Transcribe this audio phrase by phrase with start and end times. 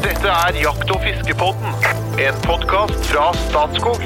[0.00, 1.74] Dette er Jakt- og fiskepodden,
[2.24, 4.00] en podkast fra Statskog.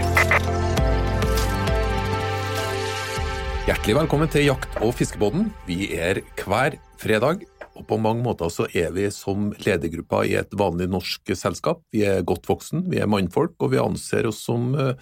[3.69, 5.53] Hjertelig velkommen til Jakt- og fiskepodden.
[5.69, 7.45] Vi er hver fredag,
[7.79, 11.85] og på mange måter så er vi som ledergruppa i et vanlig norsk selskap.
[11.95, 14.97] Vi er godt voksen, vi er mannfolk, og vi anser oss som eh,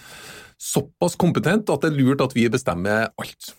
[0.60, 3.54] såpass kompetent at det er lurt at vi bestemmer alt.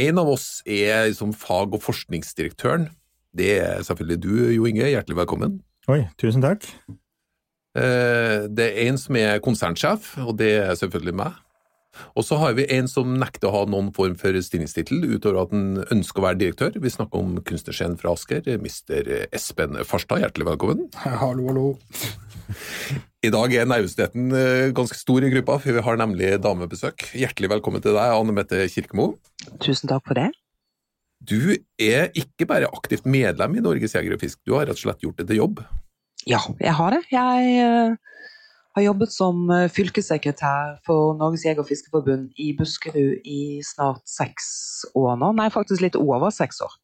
[0.00, 2.88] En av oss er liksom fag- og forskningsdirektøren.
[3.36, 4.88] Det er selvfølgelig du, Jo Inge.
[4.88, 5.60] Hjertelig velkommen.
[5.90, 6.66] Oi, tusen takk.
[7.74, 11.32] Eh, Det er en som er konsernsjef, og det er selvfølgelig meg.
[12.16, 15.50] Og så har vi en som nekter å ha noen form for stillingstittel, utover at
[15.52, 16.78] han ønsker å være direktør.
[16.80, 19.26] Vi snakker om kunstnerscenen fra Asker, Mr.
[19.34, 20.22] Espen Farstad.
[20.22, 20.86] Hjertelig velkommen.
[21.22, 21.66] Hallo, hallo.
[23.22, 27.10] I dag er nervøsiteten eh, ganske stor i gruppa, for vi har nemlig damebesøk.
[27.16, 29.12] Hjertelig velkommen til deg, Anne Mette Kirkemo.
[29.62, 30.30] Tusen takk for det.
[31.22, 34.82] Du er ikke bare aktivt medlem i Norges Jeger og Fisk, du har rett og
[34.82, 35.62] slett gjort det til jobb.
[36.26, 37.02] Ja, jeg har det.
[37.10, 37.94] Jeg eh,
[38.76, 44.48] har jobbet som eh, fylkessekretær for Norges Jeger- og Fiskerforbund i Buskerud i snart seks
[44.98, 45.32] år nå.
[45.38, 46.74] Nei, faktisk litt over seks år.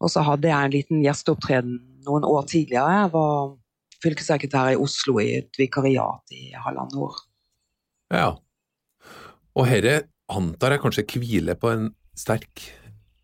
[0.00, 3.02] Og så hadde jeg en liten gjesteopptreden noen år tidligere.
[3.02, 3.56] Jeg var
[4.00, 7.20] fylkessekretær i Oslo i et vikariat i halvannet år.
[8.16, 8.30] Ja.
[9.52, 9.98] Og herre
[10.32, 12.70] antar jeg kanskje hviler på en sterk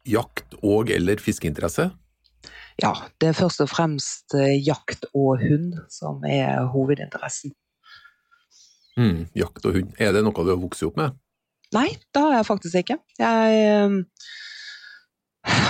[0.06, 1.90] jakt- og- eller fiskeinteresse?
[2.82, 7.54] Ja, det er først og fremst eh, jakt og hund som er hovedinteressen.
[8.96, 9.94] Mm, jakt og hund.
[10.00, 11.16] Er det noe du har vokst opp med?
[11.74, 12.98] Nei, det har jeg faktisk ikke.
[13.18, 13.96] Jeg eh,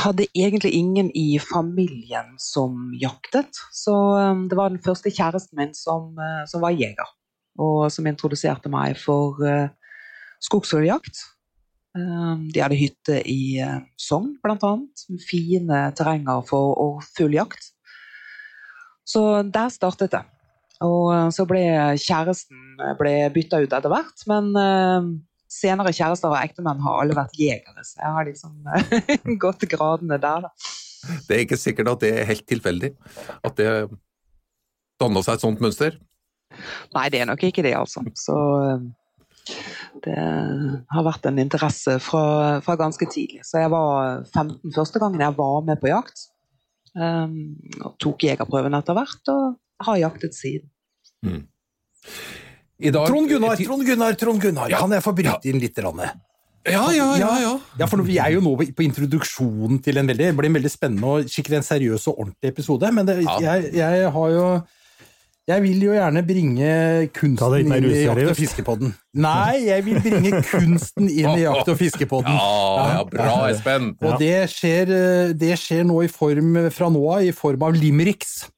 [0.03, 5.75] hadde egentlig ingen i familien som jaktet, så eh, det var den første kjæresten min
[5.79, 6.19] som,
[6.51, 7.15] som var jeger,
[7.59, 9.39] og som introduserte meg for
[10.43, 11.23] skogsfugljakt.
[11.97, 15.07] Eh, de hadde hytte i uh, Sogn, annet.
[15.25, 17.73] Fine terrenger for og fugljakt.
[19.07, 20.25] Så der startet det.
[20.85, 21.63] Og eh, så ble
[22.01, 25.07] kjæresten ble bytta ut etter hvert, men eh,
[25.53, 30.19] senere kjærester og ektemenn har alle vært jegere, så jeg har liksom eh, gått gradene
[30.21, 30.53] der, da.
[31.29, 32.93] Det er ikke sikkert at det er helt tilfeldig,
[33.47, 33.71] at det
[35.01, 35.97] danna seg et sånt mønster.
[36.97, 38.03] Nei, det er nok ikke det, altså.
[38.19, 38.37] Så
[38.67, 39.57] eh,
[40.05, 40.17] det
[40.93, 43.43] har vært en interesse fra, fra ganske tidlig.
[43.47, 46.27] Så jeg var 15 første gangen jeg var med på jakt.
[46.97, 50.71] Um, og tok jegerprøven etter hvert, og har jaktet siden.
[52.79, 54.73] I dag Trond Gunnar, Trond Gunnar, Trond Gunnar.
[54.77, 55.79] Kan jeg få bryte inn litt?
[55.85, 56.13] Ranne?
[56.67, 57.29] Ja, ja, ja.
[57.41, 57.53] ja.
[57.79, 60.73] Ja, for Vi er jo nå på introduksjonen til en veldig, det blir en veldig
[60.73, 62.91] spennende og skikkelig en seriøs og ordentlig episode.
[62.97, 63.37] Men det, Ja.
[63.45, 64.47] jeg, jeg har jo
[65.47, 66.71] Jeg vil jo gjerne bringe
[67.15, 68.97] kunsten inn i jakt- og fiskepodden.
[69.15, 72.35] Nei, jeg vil bringe kunsten inn i jakt- og fiskepodden.
[72.35, 73.93] Ja, ja, bra, Espen.
[74.03, 77.79] Og det skjer, eh, det skjer nå i form, fra nå av i form av
[77.79, 78.49] limericks.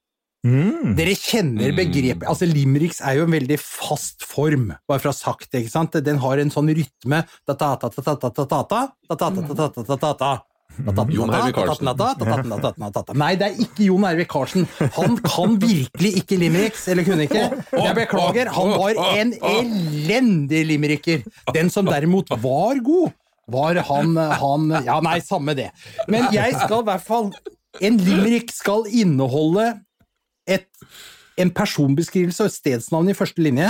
[0.46, 0.94] Mm.
[0.96, 5.18] Dere kjenner begrepet altså Limericks er jo en veldig fast form, bare for å ha
[5.18, 5.64] sagt det.
[5.64, 5.92] ikke sant?
[6.06, 10.47] Den har en sånn rytme Jon Hervik Karlsen.
[13.18, 14.66] Nei, det er ikke Jon Hervik Karlsen.
[14.94, 17.46] Han kan virkelig ikke limericks, eller kunne ikke.
[17.72, 21.24] Jeg beklager, han var en elendig limericker.
[21.56, 23.16] Den som derimot var god,
[23.48, 25.70] var han, han Ja, nei, samme det.
[26.06, 27.30] Men jeg skal i hvert fall
[27.80, 29.70] En limerick skal inneholde
[30.48, 30.66] et,
[31.38, 33.68] en personbeskrivelse og et stedsnavn i første linje,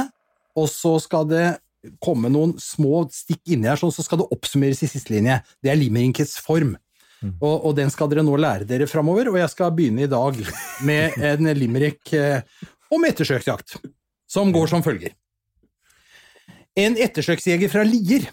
[0.56, 1.46] og så skal det
[2.02, 5.38] komme noen små stikk inni her, sånn så skal det oppsummeres i siste linje.
[5.62, 6.76] Det er limerickets form.
[7.26, 10.38] Og, og den skal dere nå lære dere framover, og jeg skal begynne i dag
[10.86, 12.44] med en limerick eh,
[12.94, 13.78] om ettersøksjakt,
[14.30, 15.16] som går som følger.
[16.78, 18.28] En ettersøksjeger fra Lier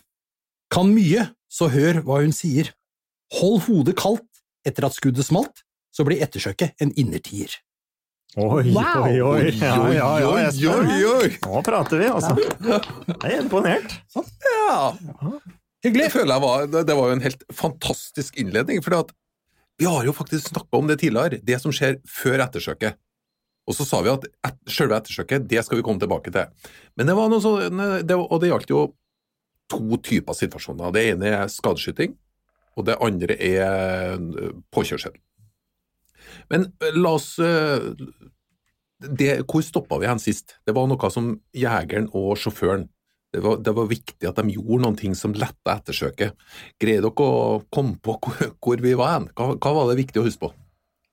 [0.73, 2.69] kan mye, så hør hva hun sier.
[3.39, 5.63] Hold hodet kaldt etter at skuddet smalt,
[5.95, 7.49] så blir ettersøket en innertier.
[8.35, 9.05] Oi, Wow!
[9.07, 9.51] oi, oi.
[9.61, 11.29] Ja, ja, ja, oi, oi, oi, oi.
[11.45, 12.33] Nå prater vi, altså.
[12.35, 13.95] Jeg er imponert.
[14.13, 14.91] Ja.
[15.85, 16.09] Hyggelig!
[16.13, 19.05] Det var, det var jo en helt fantastisk innledning, for
[19.77, 22.97] vi har jo faktisk snakka om det tidligere, det som skjer før ettersøket.
[23.69, 26.49] Og så sa vi at et, selve ettersøket, det skal vi komme tilbake til.
[26.97, 27.83] Men det var noe sånn,
[28.17, 28.81] og det gjaldt jo
[29.69, 30.93] to typer situasjoner.
[30.95, 32.17] Det ene er skadeskyting,
[32.77, 35.13] og det andre er eh, påkjørsel.
[36.49, 37.91] Men eh, la oss eh,
[39.05, 40.57] det, Hvor stoppa vi hen sist?
[40.65, 42.87] Det var noe som jegeren og sjåføren
[43.35, 46.35] det var, det var viktig at de gjorde noen ting som letta ettersøket.
[46.81, 49.27] Greier dere å komme på hvor, hvor vi var hen?
[49.35, 50.53] Hva, hva var det viktig å huske på?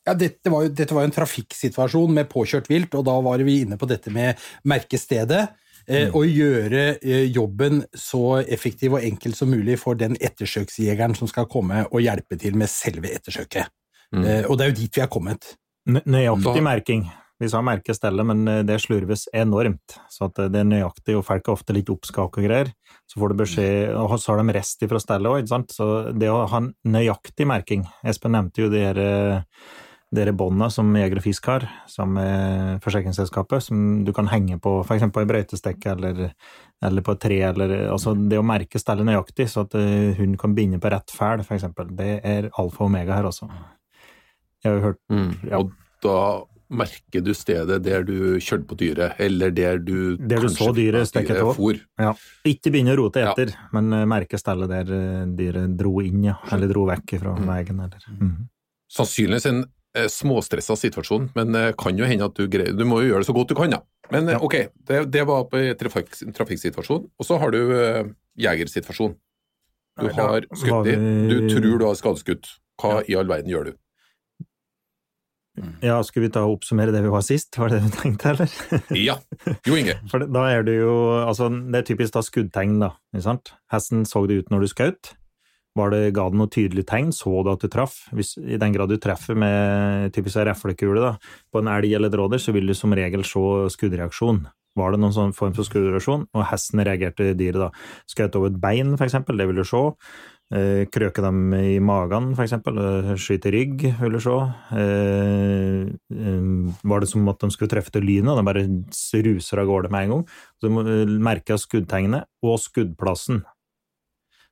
[0.02, 3.60] Ja, dette var, jo, dette var en trafikksituasjon med påkjørt vilt, og da var vi
[3.62, 5.44] inne på dette med merkestedet.
[5.90, 11.30] Eh, og gjøre eh, jobben så effektiv og enkel som mulig for den ettersøksjegeren som
[11.30, 13.70] skal komme og hjelpe til med selve ettersøket.
[14.14, 14.22] Mm.
[14.22, 15.56] Eh, og det er jo dit vi er kommet.
[15.90, 17.02] Nø- Nøyaktig merking.
[17.42, 19.96] Vi sa merkestelle, men eh, det slurves enormt.
[20.12, 22.70] Så eh, det er nøyaktig, og folk er ofte litt oppskak og greier.
[23.10, 25.74] Så får du beskjed, og så har de rest ifra stellet òg, ikke sant.
[25.74, 29.64] Så det å ha en nøyaktig merking Espen nevnte jo de her eh,
[30.12, 34.76] dere båndene som Jeger og Fisk har, som er forsikringsselskapet, som du kan henge på
[34.84, 35.08] f.eks.
[35.10, 36.22] på ei brøytestekke eller,
[36.84, 40.54] eller på et tre, eller altså det å merke stellet nøyaktig, så at hunden kan
[40.54, 41.64] binde på rett fæl, f.eks.
[41.96, 43.48] Det er alfa og omega her også.
[44.62, 45.30] Jeg har jo hørt Mm.
[45.48, 45.62] Ja.
[45.62, 45.72] Og
[46.04, 46.18] da
[46.72, 51.10] merker du stedet der du kjørte på dyret, eller der du Der du så dyret
[51.10, 51.52] stikke tå.
[52.00, 52.14] Ja.
[52.48, 53.32] Ikke begynne å rote Ja.
[53.34, 56.38] etter, men eh, merke stedet der eh, dyret dro inn, ja.
[56.50, 57.46] Eller dro vekk fra Mm.
[57.46, 58.48] veien, eller Mhm.
[58.90, 59.64] Sannsynligvis en
[59.94, 63.20] eh, småstressa situasjon, men det kan jo hende at du greier Du må jo gjøre
[63.24, 63.80] det så godt du kan, da.
[64.10, 64.38] Men eh, Ja.
[64.40, 64.56] ok,
[64.88, 67.10] det, det var på trafik, trafikksituasjon.
[67.18, 68.04] Og så har du eh,
[68.38, 69.14] jegersituasjon.
[70.00, 70.96] Du har skutt i,
[71.28, 72.48] du tror du har skadeskutt.
[72.80, 73.72] Hva i all verden gjør du?
[75.84, 78.32] Ja, skulle vi ta og oppsummere det vi var sist, var det det du tenkte,
[78.32, 78.52] eller?
[79.08, 79.18] Ja,
[79.68, 79.98] Jo Inge.
[80.10, 83.52] For da er det jo Altså, det er typisk da skuddtegn, da, ikke sant?
[83.72, 85.12] Hesten så det ut når du skjøt.
[85.76, 87.12] Var det, ga det noe tydelig tegn?
[87.16, 88.02] Så du at du traff?
[88.12, 91.14] Hvis, I den grad du treffer med typisk en reflekule da,
[91.52, 93.44] på en elg eller et rådyr, så vil du som regel se
[93.76, 94.44] skuddreaksjon.
[94.76, 97.70] Var det noen sånn form for skuddreaksjon, og hesten reagerte dyret da?
[98.08, 99.82] Skjøt over et bein, for eksempel, det vil du se.
[100.52, 102.76] Eh, krøke dem i magen, eksempel.
[102.76, 104.34] eh, Skyte rygg, du se.
[104.76, 105.88] Eh,
[106.84, 108.66] var det som at de skulle treffe til lynet, de bare
[109.24, 110.26] ruser av gårde med en gang.
[110.60, 113.44] Så må eh, merke skuddtegnet og skuddplassen.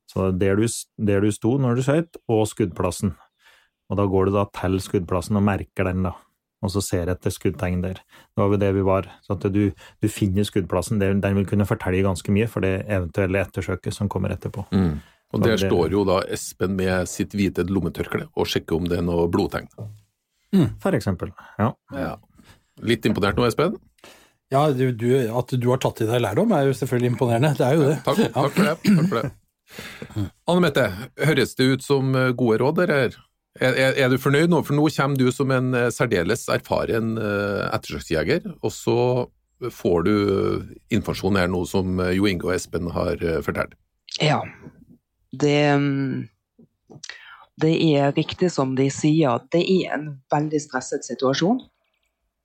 [0.09, 0.67] Så der du,
[0.99, 3.15] der du sto når du skøyt, og skuddplassen.
[3.91, 6.15] Og da går du da til skuddplassen og merker den, da.
[6.63, 8.01] Og så ser etter skuddtegn der.
[8.01, 9.07] Det var jo det vi var.
[9.25, 9.71] Så at du,
[10.01, 10.99] du finner skuddplassen.
[10.99, 14.65] Den vil kunne fortelle ganske mye for det eventuelle ettersøket som kommer etterpå.
[15.31, 19.07] Og der står jo da Espen med sitt hvite lommetørkle og sjekker om det er
[19.07, 19.69] noe blodtegn.
[20.83, 21.31] For eksempel.
[21.61, 21.71] Ja.
[21.95, 22.17] Ja.
[22.83, 23.77] Litt imponert nå, Espen?
[24.51, 27.53] Ja, du, du, At du har tatt i deg lærdom, er jo selvfølgelig imponerende.
[27.59, 27.99] Det er jo det.
[28.07, 28.77] Takk, takk for det.
[28.89, 29.31] Takk for det.
[30.51, 30.87] Anne Mette,
[31.23, 33.15] høres det ut som eh, gode råd, eller?
[33.61, 34.63] Er, er, er du fornøyd nå?
[34.67, 38.99] For nå kommer du som en eh, særdeles erfaren eh, ettersøksjeger, og så
[39.61, 40.15] får du
[40.97, 43.75] informasjon her nå som Jo Inge og Espen har fortalt.
[44.17, 44.39] Ja.
[45.31, 45.59] Det,
[47.63, 51.61] det er riktig som de sier, det er en veldig stresset situasjon.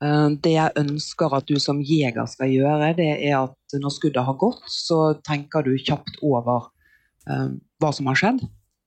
[0.04, 4.26] Eh, Det jeg ønsker at du som jeger skal gjøre, det er at når skuddet
[4.26, 6.70] har gått, så tenker du kjapt over
[7.30, 8.44] eh, hva som har skjedd.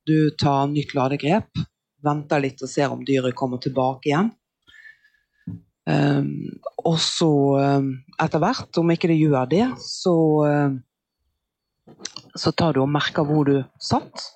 [0.07, 1.49] Du tar nytt ladegrep,
[2.05, 4.31] venter litt og ser om dyret kommer tilbake igjen.
[5.89, 6.23] Eh,
[6.85, 7.31] og så,
[8.21, 10.15] etter hvert, om ikke det gjør det, så
[12.37, 14.27] så tar du og merker hvor du satt,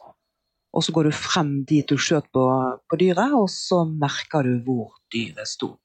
[0.74, 2.44] og så går du frem dit du skjøt på,
[2.90, 5.76] på dyret, og så merker du hvor dyret sto.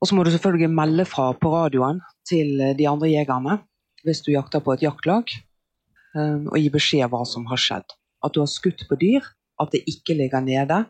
[0.00, 3.58] Og så må du selvfølgelig melde fra på radioen til de andre jegerne
[4.06, 5.28] hvis du jakter på et jaktlag,
[6.16, 7.92] eh, og gi beskjed hva som har skjedd.
[8.24, 9.26] At du har skutt på dyr,
[9.60, 10.84] at det ikke ligger nede,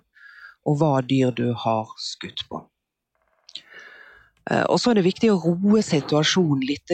[0.67, 2.63] og hva dyr du har skutt på.
[4.51, 6.91] Eh, Og så er det viktig å roe situasjonen litt.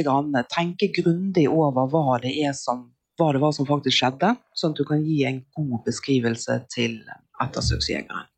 [0.52, 2.86] Tenke grundig over hva det, som,
[3.18, 7.00] hva det var som faktisk skjedde, sånn at du kan gi en god beskrivelse til
[7.42, 8.28] ettersøksjegeren.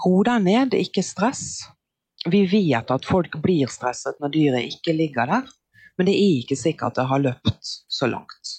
[0.00, 1.66] Ro deg ned, ikke stress.
[2.28, 5.46] Vi vet at folk blir stresset når dyret ikke ligger der,
[5.96, 8.56] men det er ikke sikkert det har løpt så langt.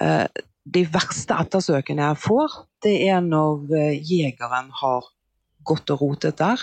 [0.00, 0.26] Eh,
[0.68, 5.06] De verste ettersøkene jeg får, det er når eh, jegeren har
[5.64, 6.60] gått og rotet der,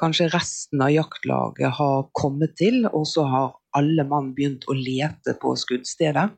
[0.00, 5.36] kanskje resten av jaktlaget har kommet til, og så har alle mann begynt å lete
[5.40, 6.30] på skuddstedet.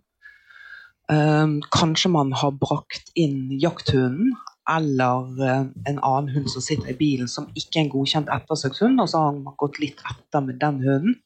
[1.08, 4.34] Um, kanskje man har brakt inn jakthunden
[4.68, 9.00] eller eh, en annen hund som sitter i bilen som ikke er en godkjent ettersøkshund,
[9.00, 11.16] og så har man gått litt etter med den hunden.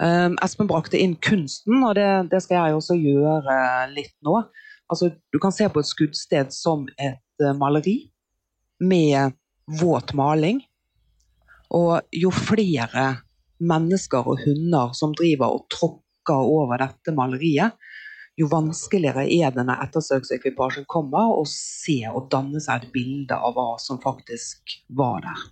[0.00, 3.60] Um, Espen brakte inn kunsten, og det, det skal jeg også gjøre
[3.92, 4.40] litt nå.
[4.90, 7.98] Altså, du kan se på et skuddsted som et eh, maleri
[8.82, 9.36] med
[9.80, 10.64] våt maling.
[11.76, 13.06] Og jo flere
[13.60, 17.76] mennesker og hunder som driver og tråkker over dette maleriet,
[18.40, 23.56] jo vanskeligere er det når ettersøksekvipasjen kommer, og ser og danne seg et bilde av
[23.56, 25.46] hva som faktisk var der.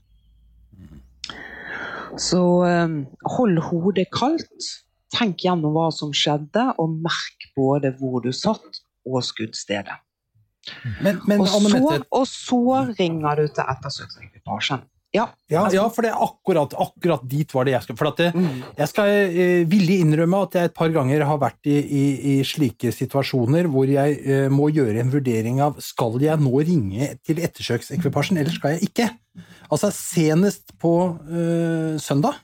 [2.18, 2.98] Så eh,
[3.36, 4.74] hold hodet kaldt.
[5.12, 9.96] Tenk gjennom hva som skjedde, og merk både hvor du satt og skuddstedet.
[11.00, 12.62] Men, men Og så, og så
[12.98, 14.82] ringer du til ettersøksekvipasjen.
[15.16, 15.24] Ja.
[15.48, 17.96] ja, ja, for det er akkurat, akkurat dit var det jeg skal.
[17.96, 18.58] For at det, Mm.
[18.76, 22.02] jeg skal eh, villig innrømme at jeg et par ganger har vært i, i,
[22.34, 27.08] i slike situasjoner hvor jeg eh, må gjøre en vurdering av skal jeg nå ringe
[27.24, 29.06] til ettersøksekvipasjen, eller skal jeg ikke?
[29.72, 30.92] Altså, senest på
[31.24, 32.36] eh, søndag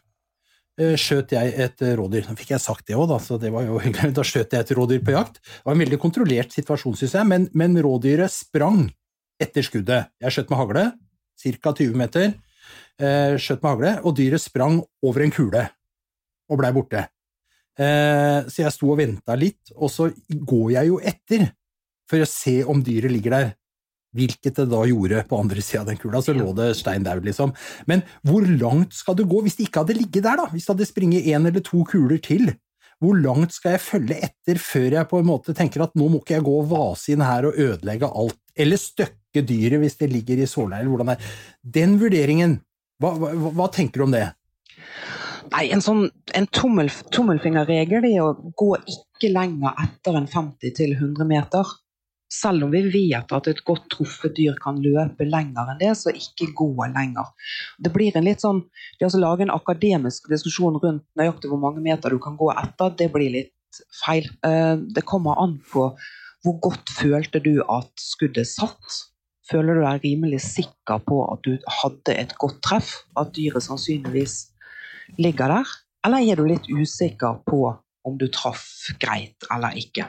[0.80, 2.30] øh, skjøt jeg et rådyr.
[2.30, 4.14] Nå fikk jeg sagt det òg, da, så det var jo hyggelig.
[4.16, 5.36] Da skjøt jeg et rådyr på jakt.
[5.44, 8.86] Det var en veldig kontrollert situasjon, syns jeg, men, men rådyret sprang
[9.42, 10.08] etter skuddet.
[10.24, 10.86] Jeg skjøt med hagle,
[11.44, 11.74] ca.
[11.76, 12.32] 20 meter.
[13.02, 15.64] Eh, skjøt med hagle, og dyret sprang over en kule
[16.50, 17.08] og blei borte.
[17.74, 21.48] Eh, så jeg sto og venta litt, og så går jeg jo etter
[22.10, 23.52] for å se om dyret ligger der.
[24.14, 27.18] Hvilket det da gjorde på andre sida av den kula, så lå det stein der,
[27.24, 27.50] liksom.
[27.90, 30.44] Men hvor langt skal du gå hvis det ikke hadde ligget der, da?
[30.52, 32.52] Hvis det hadde springet én eller to kuler til?
[33.02, 36.20] Hvor langt skal jeg følge etter før jeg på en måte tenker at nå må
[36.22, 40.12] ikke jeg gå og vase inn her og ødelegge alt, eller støkke dyret hvis det
[40.12, 41.18] ligger i sårleir.
[41.66, 42.60] Den vurderingen,
[43.02, 44.26] hva, hva, hva tenker du om det?
[45.52, 51.72] Nei, en sånn en tommel, tommelfingerregel er å gå ikke lenger etter enn 50-100 meter.
[52.34, 56.10] Selv om vi vet at et godt truffet dyr kan løpe lenger enn det, så
[56.10, 57.30] ikke gå lenger.
[57.78, 58.64] Det blir en litt sånn,
[58.98, 62.96] det å lage en akademisk diskusjon rundt nøyaktig hvor mange meter du kan gå etter,
[62.98, 64.26] det blir litt feil.
[64.46, 65.92] Eh, det kommer an på
[66.44, 69.04] hvor godt følte du at skuddet satt.
[69.44, 72.92] Føler du deg rimelig sikker på at du hadde et godt treff?
[73.20, 74.36] At dyret sannsynligvis
[75.20, 75.72] ligger der?
[76.04, 77.60] Eller er du litt usikker på
[78.04, 78.64] om du traff
[79.00, 80.08] greit eller ikke?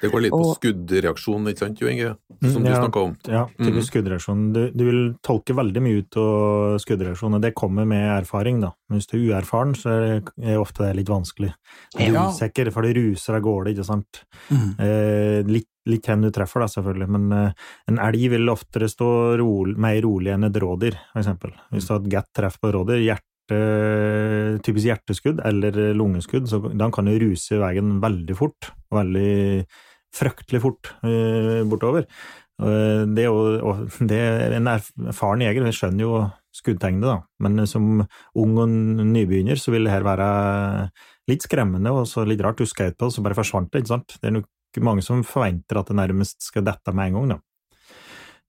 [0.00, 2.16] Det går litt på Og- skuddreaksjon, ikke sant, Jo Inge?
[2.42, 2.76] som Som du ja.
[2.78, 3.16] snakka om.
[3.26, 3.90] Ja, typisk mm.
[3.90, 4.52] skuddreaksjon.
[4.54, 8.70] Du, du vil tolke veldig mye ut av skuddreaksjon, og det kommer med erfaring, da.
[8.88, 11.52] Men hvis du er uerfaren, så er det ofte det litt vanskelig.
[11.96, 12.28] Du er Ja.
[12.30, 14.22] usikker, for det ruser av gårde, ikke sant.
[14.50, 14.70] Mm.
[14.78, 17.52] Eh, litt, litt hvem du treffer, da, selvfølgelig, men uh,
[17.88, 21.52] en elg vil oftere stå rolig, mer rolig enn et rådyr, for eksempel.
[21.72, 23.02] Hvis du har et godt treff på rådyr,
[23.52, 29.64] hjerte, typisk hjerteskudd eller lungeskudd, så de kan jo ruse veien veldig fort, veldig
[30.12, 32.06] fryktelig fort eh, bortover.
[32.62, 37.66] Eh, Det er jo det er en erfaren jeger jeg skjønner jo skuddtegnet, da, men
[37.66, 38.02] som
[38.36, 40.90] ung og nybegynner så vil det her være
[41.30, 42.58] litt skremmende og så litt rart.
[42.60, 44.18] Du skjøt på det, så bare forsvant det, ikke sant.
[44.20, 47.38] Det er nok mange som forventer at det nærmest skal dette med en gang, da.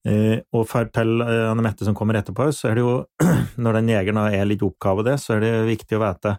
[0.03, 2.95] Eh, og til eh, Anne Mette som kommer etterpå, så er det jo,
[3.63, 6.33] når den jegeren er litt oppgave det, så er det viktig å vite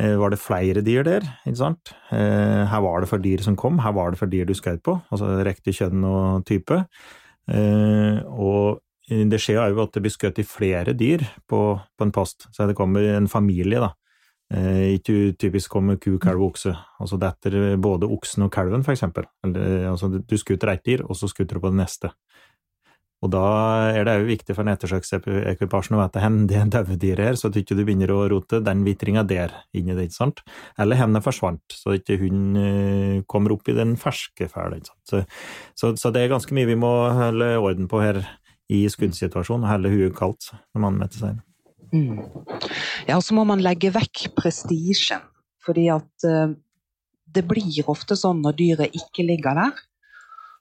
[0.00, 1.94] eh, var det flere dyr der, ikke sant?
[2.10, 4.98] Her var det for dyr som kom, her var det for dyr du skjøt på,
[5.14, 6.80] altså riktig kjønn og type.
[7.46, 12.48] Og det skjer jo at det blir skutt i flere dyr på, på en post,
[12.50, 13.92] så det kommer en familie, da.
[14.96, 16.74] Ikke typisk kommer ku, kalv og okse.
[17.02, 19.26] Altså detter både oksen og kalven, for eksempel.
[19.46, 22.12] Eller, altså, du skuter ett dyr, og så skuter du på det neste.
[23.24, 23.44] Og da
[23.96, 27.48] er det òg viktig for en ettersøksekvipasjen å vite hvor det døde dyret er, så
[27.48, 30.42] at du ikke begynner å rote den vitringa der inni det, ikke sant?
[30.78, 34.94] Eller hvor det forsvant, så ikke hun eh, kommer opp i den ferske fæle, ikke?
[35.08, 35.22] Så,
[35.96, 38.20] så, det er ganske mye vi må holde orden på her
[38.72, 41.42] i skuddsituasjonen, og holde huet kaldt når man møter seg.
[41.94, 42.20] Mm.
[43.06, 45.24] Ja, og så må man legge vekk prestisjen.
[45.66, 46.54] Fordi at eh,
[47.36, 49.85] det blir ofte sånn når dyret ikke ligger der,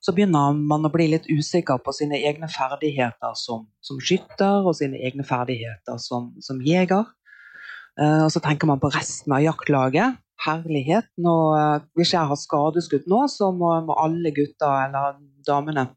[0.05, 4.75] så begynner man å bli litt usikker på sine egne ferdigheter som, som skytter og
[4.77, 7.07] sine egne ferdigheter som, som jeger.
[7.97, 10.21] Eh, og så tenker man på resten av jaktlaget.
[10.45, 11.07] Herlighet.
[11.25, 15.87] Nå, eh, hvis jeg har skadeskudd nå, så må, må alle gutta eller damene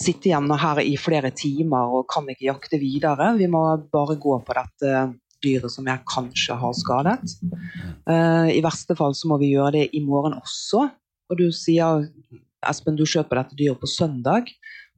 [0.00, 3.34] sitte igjen her i flere timer og kan ikke jakte videre.
[3.38, 5.10] Vi må bare gå på dette
[5.44, 7.36] dyret som jeg kanskje har skadet.
[8.08, 10.88] Eh, I verste fall så må vi gjøre det i morgen også.
[11.30, 12.08] Og du sier,
[12.68, 14.50] Espen, du kjøper dette dyret på søndag.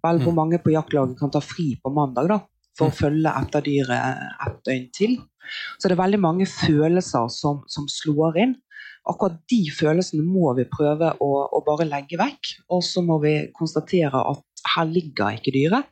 [0.03, 0.41] Vel, hvor Mm.
[0.41, 2.41] mange på jaktlaget kan ta fri på mandag da,
[2.79, 5.17] for å følge etter dyret et døgn til?
[5.79, 8.57] Så det er veldig mange følelser som, som slår inn.
[9.07, 12.53] Akkurat de følelsene må vi prøve å, å bare legge vekk.
[12.71, 14.43] Og så må vi konstatere at
[14.77, 15.87] her ligger ikke dyret.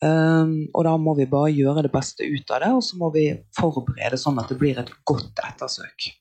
[0.00, 3.08] Um, og da må vi bare gjøre det beste ut av det, og så må
[3.12, 3.24] vi
[3.58, 6.12] forberede sånn at det blir et godt ettersøk.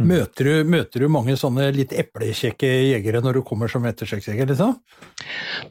[0.00, 4.78] Møter du, møter du mange sånne litt eplekjekke jegere når du kommer som ettersøksjeger, liksom?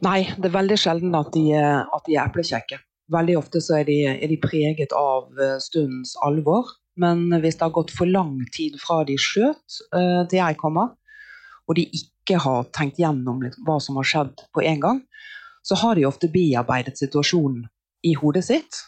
[0.06, 2.78] Nei, det er veldig sjelden at de, er- at de er eplekjekke.
[3.10, 6.70] Veldig ofte så er de, er de preget av eh, stundens alvor.
[7.00, 10.92] Men hvis det har gått for lang tid fra de skjøt uh, til jeg kommer,
[11.70, 15.00] og de ikke har tenkt gjennom litt hva som har skjedd på en gang,
[15.64, 17.64] så har de ofte bearbeidet situasjonen
[18.04, 18.82] i hodet sitt.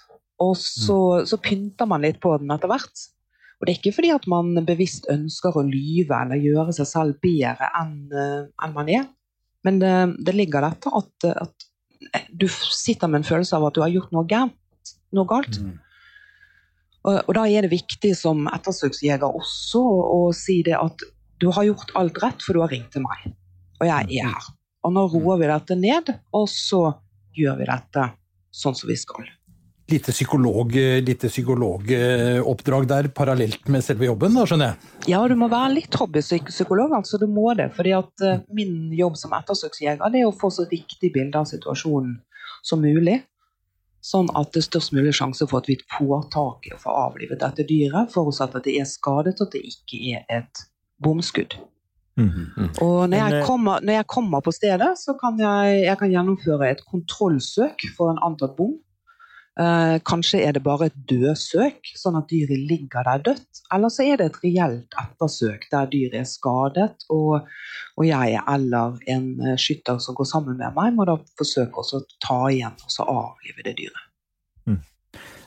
[0.44, 0.98] Og så,
[1.30, 3.06] så pynter man litt på den etter hvert.
[3.62, 7.20] Og det er ikke fordi at man bevisst ønsker å lyve eller gjøre seg selv
[7.22, 9.06] bedre enn en man er.
[9.62, 9.94] Men det,
[10.26, 11.68] det ligger dette at, at
[12.34, 14.94] du sitter med en følelse av at du har gjort noe galt.
[15.14, 15.60] Noe galt.
[17.06, 21.06] Og, og da er det viktig som ettersøksjeger også å, å si det at
[21.42, 23.30] du har gjort alt rett, for du har ringt til meg.
[23.82, 24.50] Og jeg er her.
[24.86, 26.84] Og nå roer vi dette ned, og så
[27.38, 28.08] gjør vi dette
[28.54, 29.30] sånn som vi skal.
[29.92, 30.74] Lite, psykolog,
[31.06, 34.92] lite psykologoppdrag der parallelt med selve jobben, da, skjønner jeg?
[35.14, 37.20] Ja, du må være litt hobbypsykolog, altså.
[37.22, 37.72] Du må det.
[37.76, 41.50] fordi at uh, min jobb som ettersøksjeger det er å få så riktig bilde av
[41.50, 42.18] situasjonen
[42.66, 43.22] som mulig.
[44.02, 46.94] Sånn at det er størst mulig sjanse for at vi får tak i å få
[47.04, 50.64] avlivet dette dyret, forutsatt at det er skadet og at det ikke er et
[51.02, 51.60] bomskudd.
[52.20, 52.72] Mhm.
[52.82, 56.12] Og når jeg, eh, kommer, når jeg kommer på stedet, så kan jeg, jeg kan
[56.12, 58.74] gjennomføre et kontrollsøk for en antatt bom.
[59.60, 63.64] Eh, kanskje er det bare et dødsøk, sånn at dyret ligger der dødt.
[63.76, 67.50] Eller så er det et reelt ettersøk der dyret er skadet, og,
[68.00, 72.02] og jeg eller en eh, skytter som går sammen med meg, må da forsøke å
[72.24, 74.08] ta igjen og så avlive det dyret.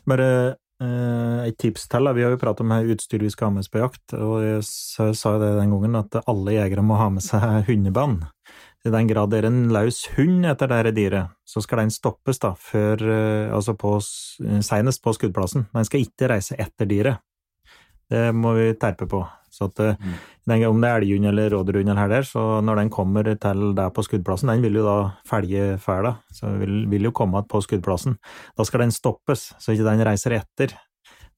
[0.04, 0.28] Bare
[0.84, 2.12] eh, et tips til.
[2.12, 5.16] Vi har jo pratet om utstyr vi skal ha med oss på jakt, og jeg
[5.16, 8.26] sa det den gangen at alle jegere må ha med seg hundebånd.
[8.84, 12.40] I den grad det er en løs hund etter dette dyret, så skal den stoppes
[12.42, 15.68] da, før, eh, altså på, senest på skuddplassen.
[15.72, 17.24] Den skal ikke reise etter dyret.
[18.12, 19.22] Det må vi terpe på.
[19.54, 20.14] Så at, mm.
[20.50, 23.62] den, om det er elghund eller rådyrhund eller her der, så når den kommer til
[23.78, 24.96] deg på skuddplassen, den vil jo da
[25.28, 28.18] felge fæla, så vil, vil jo komme på skuddplassen.
[28.58, 30.74] Da skal den stoppes, så ikke den reiser etter.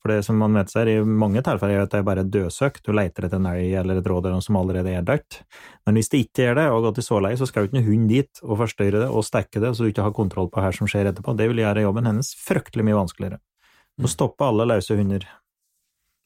[0.02, 2.78] For det som man vet seg, i mange tilfeller er at det er bare dødsøk.
[2.84, 5.40] Du leter etter en elg eller et rådyr som allerede er dødt.
[5.88, 7.80] Men hvis det ikke er det, og har gått i såleie, så skal jo ikke
[7.80, 10.62] en hund dit og forstyrre det og stekke det, så du ikke har kontroll på
[10.62, 11.34] hva som skjer etterpå.
[11.38, 13.40] Det vil gjøre jobben hennes fryktelig mye vanskeligere.
[13.96, 15.24] Å stoppe alle løse hunder.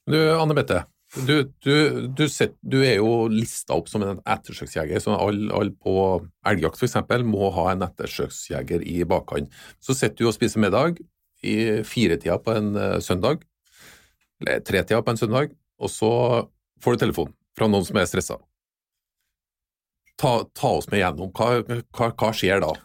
[0.09, 0.83] Du, Anne Bette,
[1.15, 5.73] du, du, du, set, du er jo lista opp som en ettersøksjeger, så alle all
[5.75, 5.95] på
[6.47, 6.95] elgjakt f.eks.
[7.27, 9.51] må ha en ettersøksjeger i bakhånd.
[9.83, 11.01] Så sitter du og spiser middag
[11.43, 13.43] i firetida på en eh, søndag,
[14.41, 16.11] eller tretida på en søndag, og så
[16.83, 18.39] får du telefon fra noen som er stressa.
[20.21, 21.31] Ta, ta oss med gjennom.
[21.33, 22.75] Hva, hva, hva skjer da?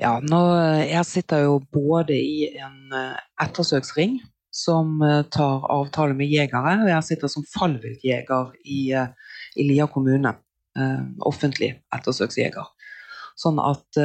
[0.00, 0.40] Ja, nå,
[0.80, 4.18] jeg sitter jo både i en eh, ettersøksring
[4.54, 9.88] som eh, tar avtale med jegere, og jeg sitter som fallviltjeger i, eh, i Lia
[9.90, 10.36] kommune.
[11.26, 12.68] Offentlig ettersøksjeger.
[13.36, 13.98] Sånn at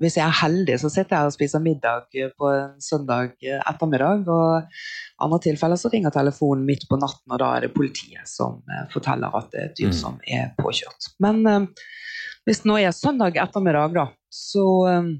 [0.00, 3.60] hvis jeg er heldig, så sitter jeg og spiser middag eh, på en søndag eh,
[3.68, 4.28] ettermiddag.
[4.32, 8.60] Og andre tilfeller så ringer telefonen midt på natten, og da er det politiet som
[8.70, 9.98] eh, forteller at det er et dyr Mm.
[10.02, 11.10] som er påkjørt.
[11.20, 11.42] Men
[12.46, 15.10] hvis hvis nå er søndag ettermiddag, da, så eh,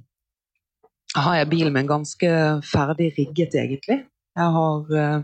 [1.16, 2.30] har jeg bilen min ganske
[2.66, 4.04] ferdig rigget, egentlig.
[4.38, 5.22] Jeg har eh,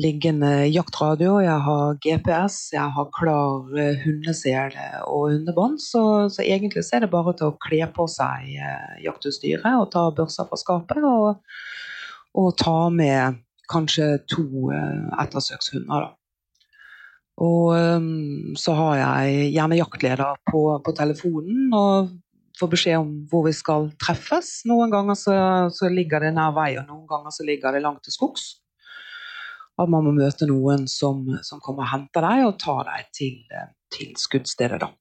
[0.00, 5.78] liggende jaktradio, jeg har GPS, jeg har klar hundesel hundesele og hundebånd.
[5.84, 6.02] Så,
[6.32, 10.06] så egentlig så er det bare til å kle på seg eh, jaktutstyret og ta
[10.16, 11.42] børsa fra skapet og,
[12.40, 16.16] og ta med kanskje to eh, ettersøkshunder, da.
[17.42, 17.72] Og
[18.60, 22.10] så har jeg gjerne jaktleder på, på telefonen og
[22.60, 24.50] får beskjed om hvor vi skal treffes.
[24.68, 25.36] Noen ganger så,
[25.72, 28.61] så ligger det nær vei, og noen ganger så ligger det langt til skogs.
[29.82, 33.40] At man må møte noen som, som kommer og henter deg og tar deg til,
[33.50, 34.78] eh, til skuddstedet.
[34.82, 34.92] Da.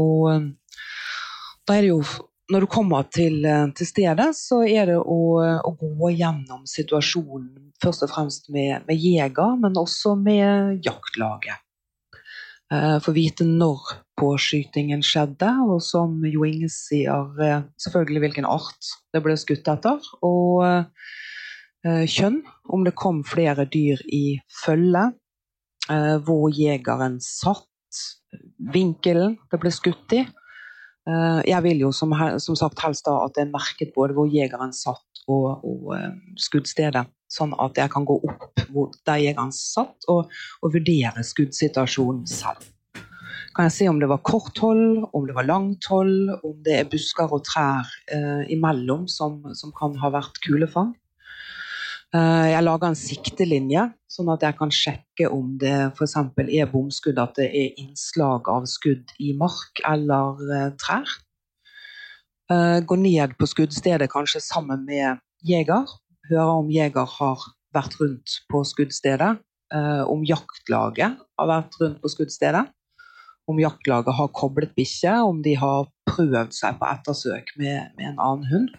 [0.00, 0.50] Og um,
[1.66, 2.02] da er det jo
[2.50, 7.70] Når du kommer til, eh, til stedet, så er det å, å gå gjennom situasjonen
[7.80, 11.62] først og fremst med, med jeger, men også med jaktlaget.
[12.74, 18.92] Eh, Få vite når påskytingen skjedde, og som Jo Inge sier, eh, selvfølgelig hvilken art
[19.14, 19.98] det ble skutt etter.
[20.26, 20.84] Og eh,
[21.84, 25.12] kjønn, om det kom flere dyr i følge.
[25.90, 27.66] eh, Hvor jegeren satt,
[28.72, 30.20] vinkelen det ble skutt i.
[31.08, 34.28] Eh, Jeg vil jo som, som sagt helst da at det er merket både hvor
[34.28, 38.60] jegeren satt og, og eh, skuddstedet, sånn at jeg kan gå opp
[39.06, 40.30] der jegeren satt og,
[40.62, 42.68] og vurdere skuddsituasjonen selv.
[43.56, 46.76] Kan jeg se om det var kort hold, om det var langt hold, om det
[46.76, 50.92] er busker og trær eh, imellom som, som kan ha vært kulefang.
[52.10, 56.16] Eh, jeg lager en siktelinje, sånn at jeg kan sjekke om det f.eks.
[56.42, 61.12] er bomskudd, at det er innslag av skudd i mark eller eh, trær.
[62.50, 65.86] Eh, gå ned på skuddstedet kanskje sammen med jeger.
[66.26, 69.36] Høre om jeger har vært rundt på skuddstedet.
[69.70, 72.64] Om jaktlaget har vært rundt på skuddstedet.
[73.46, 78.18] Om jaktlaget har koblet bikkje, om de har prøvd seg på ettersøk med, med en
[78.18, 78.72] annen hund.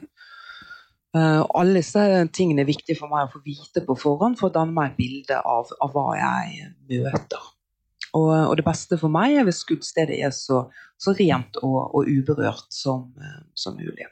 [1.12, 4.56] Eh, alle disse tingene er viktige for meg å få vite på forhånd for å
[4.56, 7.50] danne meg et bilde av, av hva jeg møter.
[8.16, 10.66] Og, og det beste for meg er hvis skuddstedet er så,
[11.00, 14.08] så rent og, og uberørt som, eh, som mulig.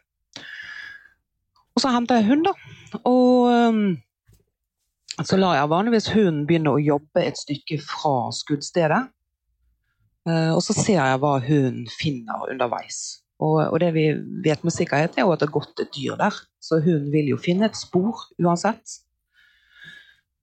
[1.75, 2.99] Og så henter jeg hund, da.
[3.07, 9.01] Og eh, så lar jeg vanligvis hunden begynne å jobbe et stykke fra skuddstedet.
[10.29, 12.99] Og så ser jeg hva hunden finner underveis.
[13.39, 14.07] Og, og det vi
[14.43, 16.35] vet med sikkerhet, er jo at det har gått et dyr der.
[16.59, 18.99] Så hunden vil jo finne et spor uansett.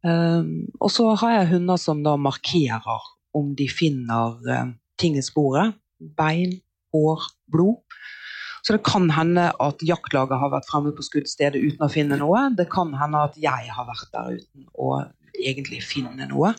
[0.07, 5.25] Um, og så har jeg hunder som da markerer om de finner uh, ting i
[5.25, 5.77] sporet.
[6.17, 6.61] Bein,
[6.95, 7.83] hår, blod.
[8.67, 12.49] Så det kan hende at jaktlaget har vært fremme på skuddstedet uten å finne noe.
[12.57, 14.89] Det kan hende at jeg har vært der uten å
[15.37, 16.55] egentlig finne noe.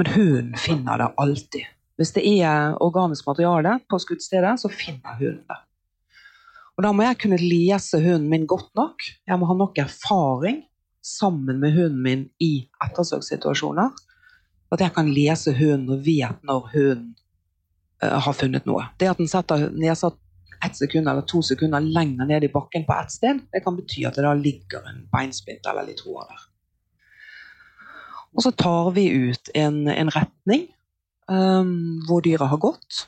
[0.00, 1.68] Men hunden finner det alltid.
[1.98, 5.58] Hvis det er organisk materiale på skuddstedet, så finner hunden det.
[6.78, 9.02] Og Da må jeg kunne lese hunden min godt nok.
[9.26, 10.62] Jeg må ha nok erfaring
[11.02, 13.90] sammen med hunden min i ettersøkssituasjoner.
[14.72, 17.16] At jeg kan lese hunden og vet når hunden
[18.04, 18.86] uh, har funnet noe.
[19.00, 20.20] Det at den setter nedsatt
[20.64, 24.04] ett sekund eller to sekunder lenger ned i bakken på ett sted, det kan bety
[24.06, 26.46] at det da ligger en beinspint eller litt hår der.
[28.34, 30.66] Og så tar vi ut en, en retning
[31.32, 33.06] um, hvor dyret har gått.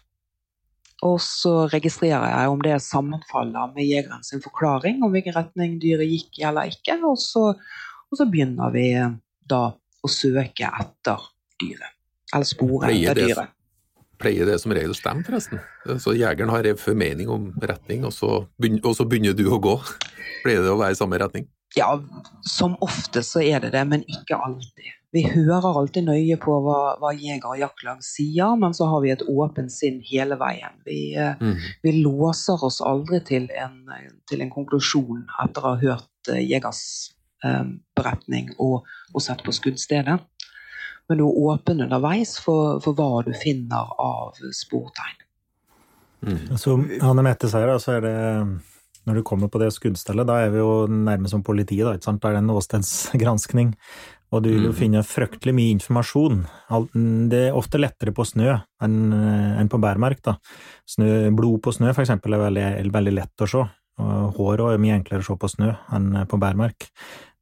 [1.06, 6.10] Og så registrerer jeg om det sammenfaller med jegeren sin forklaring om hvilken retning dyret
[6.10, 6.98] gikk eller ikke.
[7.08, 8.90] Og så, og så begynner vi
[9.48, 11.24] da å søke etter
[11.60, 11.96] dyret.
[12.34, 13.56] Eller sporet etter dyret.
[14.20, 15.62] Pleier det som regel stemme, forresten?
[15.96, 19.56] Så jegeren har en formening om retning, og så, begynner, og så begynner du å
[19.64, 19.78] gå?
[20.44, 21.48] Pleier det å være i samme retning?
[21.78, 21.94] Ja,
[22.44, 24.92] som ofte så er det det, men ikke alltid.
[25.10, 29.10] Vi hører alltid nøye på hva, hva jeger og jaktlag sier, men så har vi
[29.10, 30.76] et åpent sinn hele veien.
[30.86, 31.56] Vi, mm.
[31.82, 33.80] vi låser oss aldri til en,
[34.30, 36.82] til en, konklusjon etter å ha hørt eh, jegers
[37.42, 37.64] eh,
[37.98, 40.20] beretning og, og, sett på skuddstedet.
[41.10, 45.26] Men du er åpen underveis for, for hva du finner av sportegn.
[46.20, 46.58] Mm.
[46.60, 48.16] Som Hanne Mette sier, så er det
[49.08, 51.86] når du kommer på det skuddstellet, da er vi jo nærmest som politiet.
[51.86, 52.22] Da, ikke sant?
[52.22, 53.72] Da er det en åstedsgranskning.
[54.30, 54.78] Og du vil jo mm.
[54.78, 56.44] finne fryktelig mye informasjon.
[57.30, 60.22] Det er ofte lettere på snø enn på bærmark.
[60.26, 60.36] da.
[60.88, 63.64] Snø, blod på snø, for eksempel, er veldig, veldig lett å se.
[64.36, 66.88] Hår er mye enklere å se på snø enn på bærmark.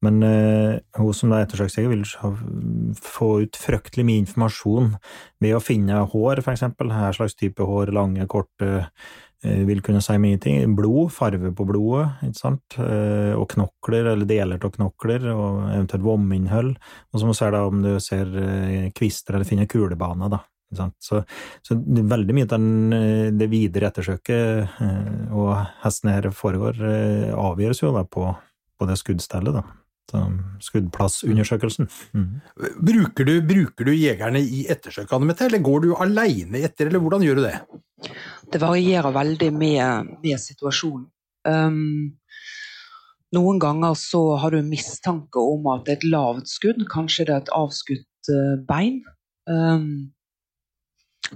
[0.05, 2.05] Men uh, hun som er ettersøksjeger, vil
[3.03, 4.93] få ut fryktelig mye informasjon
[5.43, 6.93] ved å finne hår, for eksempel.
[6.95, 8.87] Her slags type hår, lange, korte
[9.43, 10.75] vil kunne si mye ting.
[10.77, 16.07] Blod, farve på blodet, ikke sant, eh, og knokler, eller deler av knokler, og eventuelt
[16.07, 16.75] vominnhold.
[17.13, 20.43] Og så må du se da om du ser eh, kvister eller finner kulebane, da.
[20.69, 21.23] Så,
[21.65, 22.65] så, veldig mye av
[23.41, 24.83] det videre ettersøket
[25.33, 26.83] og hesten her foregår,
[27.33, 28.27] avgjøres jo da på,
[28.77, 29.78] på det skuddstellet, da.
[30.09, 30.23] Så,
[30.65, 31.89] skuddplassundersøkelsen.
[32.17, 32.41] Mm.
[32.81, 37.41] Bruker, du, bruker, du, jegerne i ettersøkene, eller går du aleine etter, eller hvordan gjør
[37.41, 37.59] du det?
[38.49, 41.05] Det varierer veldig med, med situasjonen.
[41.49, 42.17] Um,
[43.37, 47.35] noen ganger så har du mistanke om at det er et lavt skudd, kanskje det
[47.35, 49.03] er et avskutt uh, bein.
[49.45, 50.15] Um,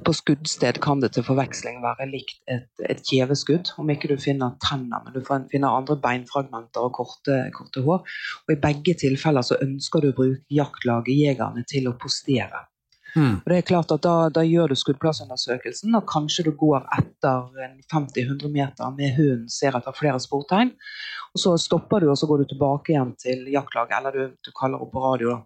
[0.00, 4.56] på skuddsted kan det til forveksling være likt et, et kjeveskudd, om ikke du finner
[4.64, 8.02] tenner, men du finner andre beinfragmenter og korte, korte hår.
[8.46, 12.66] Og I begge tilfeller så ønsker du å bruke jaktlaget, jegerne, til å postere.
[13.12, 13.42] Mm.
[13.42, 17.50] Og det er klart at da, da, gjør du skuddplassundersøkelsen, og kanskje du går etter
[17.92, 20.72] 50-100 meter med hunden, ser etter flere sportegn.
[21.32, 24.52] Og så stopper du, og så går du tilbake igjen til jaktlaget, eller du, du
[24.56, 25.42] kaller opp på radio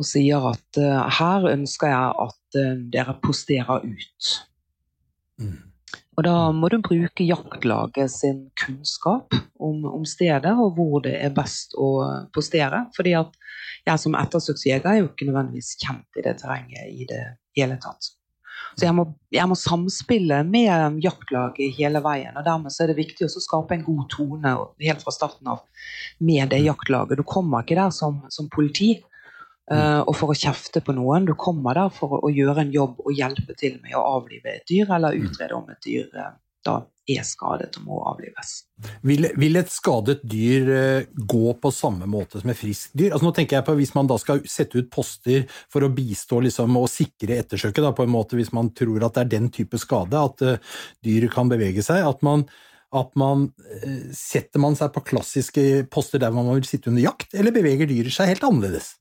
[0.00, 4.30] og sier at uh, her ønsker jeg at uh, dere posterer ut.
[5.40, 5.58] Mm.
[6.18, 11.32] Og da må du bruke jaktlaget sin kunnskap om, om, stedet og hvor det er
[11.32, 11.90] best å
[12.34, 12.86] postere.
[12.96, 13.36] fordi at
[13.88, 17.22] jeg som ettersøksjeger er jo ikke nødvendigvis kjent i det terrenget i det
[17.56, 18.10] hele tatt.
[18.76, 22.36] Så jeg må, jeg må samspille med jaktlaget hele veien.
[22.36, 24.52] og Dermed er det viktig å skape en god tone
[24.84, 25.64] helt fra starten av
[26.20, 27.18] med det jaktlaget.
[27.18, 28.98] Du kommer ikke der som, som politi
[29.70, 31.28] og for å kjefte på noen.
[31.28, 34.64] Du kommer der for å, gjøre en jobb og hjelpe til med å avlive et
[34.66, 36.32] dyr eller utrede om et dyr uh,
[36.66, 36.80] da
[37.10, 38.52] er skadet og må avlives.
[39.06, 43.10] Vil, vil et skadet dyr uh, gå på samme måte som et friskt dyr?
[43.10, 46.42] Altså, nå tenker jeg på Hvis man da skal sette ut poster for å bistå
[46.44, 49.50] liksom, og sikre ettersøket, da, på en måte hvis man tror at det er den
[49.54, 52.46] type skade, at uh, dyr kan bevege seg, at man,
[52.94, 57.32] at man uh, Setter man seg på klassiske poster der man vil sitte under jakt,
[57.34, 58.94] eller beveger dyret seg helt annerledes?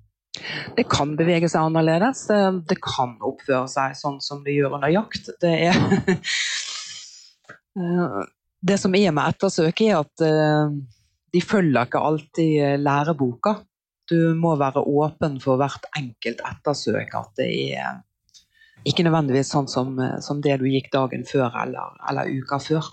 [0.78, 2.28] Det kan bevege seg annerledes.
[2.70, 5.32] Det kan oppføre seg sånn som det gjør under jakt.
[5.42, 5.80] Det er
[7.80, 8.24] Eh,
[8.62, 10.76] det som er med ettersøk, er at eh,
[11.34, 13.60] de følger ikke alltid eh, læreboka.
[14.10, 17.14] Du må være åpen for hvert enkelt ettersøk.
[17.16, 18.00] At det er
[18.90, 22.88] ikke nødvendigvis sånn som, som det du gikk dagen før eller, eller uka før.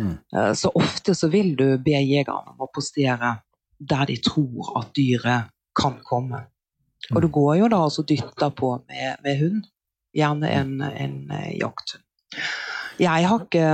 [0.00, 0.14] Mm.
[0.56, 3.34] Så ofte så vil du be jegerne om å postere
[3.78, 6.40] der de tror at dyret kan komme.
[7.08, 7.16] Mm.
[7.16, 9.62] Og du går jo da og dytter på med, med hund.
[10.16, 11.16] Gjerne en, en
[11.54, 12.02] jakthund.
[12.98, 13.66] Jeg har ikke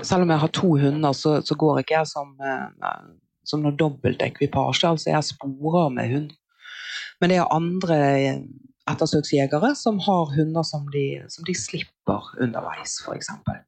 [0.00, 3.00] selv om jeg har to hunder, så, så går ikke jeg som, eh,
[3.48, 4.88] som noe dobbeltekvipasje.
[4.88, 6.30] Altså, jeg sporer med hund.
[7.20, 8.40] Men det er andre eh,
[8.90, 13.04] ettersøksjegere som har hunder som de, som de slipper underveis, f.eks.
[13.04, 13.62] For, eksempel.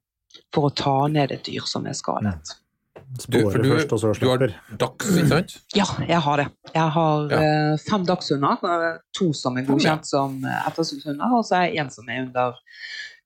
[0.53, 2.57] for å ta ned et dyr som er skadet.
[2.95, 4.53] Du, Spore for du, først, og så du har slipper.
[4.81, 5.53] dags, ikke sant?
[5.75, 6.47] Ja, jeg har det.
[6.73, 7.39] Jeg har Ja.
[7.71, 8.57] eh, fem dagshunder.
[8.63, 12.21] eh, To som er godkjent som ettersynshunder, ettersøkshunder, og så er jeg en som er
[12.25, 12.53] under,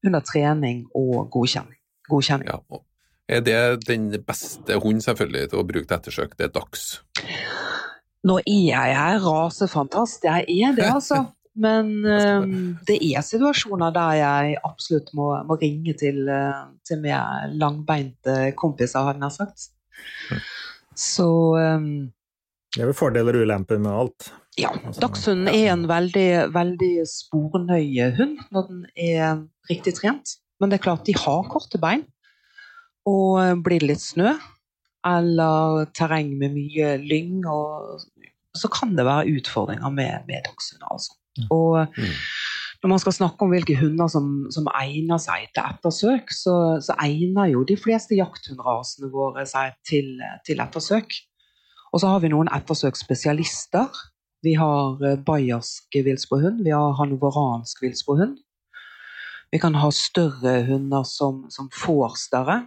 [0.06, 1.76] under trening og godkjenning.
[2.10, 2.48] godkjenning.
[2.50, 2.60] Ja.
[2.72, 2.84] og
[3.30, 6.38] Er det den beste hunden selvfølgelig til å bruke til ettersøk?
[6.38, 7.02] Det er dags.
[8.26, 11.26] Nå er jeg jeg rasefantast, jeg er det, altså.
[11.60, 12.46] Men eh,
[12.88, 19.04] det er situasjoner der jeg absolutt må, må ringe til, eh, til mer langbeinte kompiser,
[19.04, 19.70] hadde jeg nær sagt.
[21.00, 22.10] Så um,
[22.76, 24.30] Det er vel fordeler og ulemper med alt.
[24.60, 30.40] ja, dagshunden er en veldig, veldig spornøye hund når den er riktig trent.
[30.60, 32.04] Men det er klart, de har korte bein.
[33.08, 34.34] Og eh, blir det litt snø,
[35.08, 38.04] eller terreng med mye lyng, og,
[38.58, 40.92] så kan det være utfordringer med, med dagshunder.
[40.92, 41.16] Altså.
[41.52, 42.14] Og Mm.
[42.84, 46.96] når man skal snakke om hvilke hunder som, som egner seg til ettersøk, så, så
[47.04, 51.12] egner jo de fleste jakthundrasene våre seg til, til ettersøk.
[51.92, 53.90] Og så har vi noen ettersøksspesialister.
[54.46, 58.38] Vi har eh, bayersk villsbåhund, vi har hanoveransk villsbåhund.
[59.52, 62.62] Vi kan ha større hunder som, som forstere.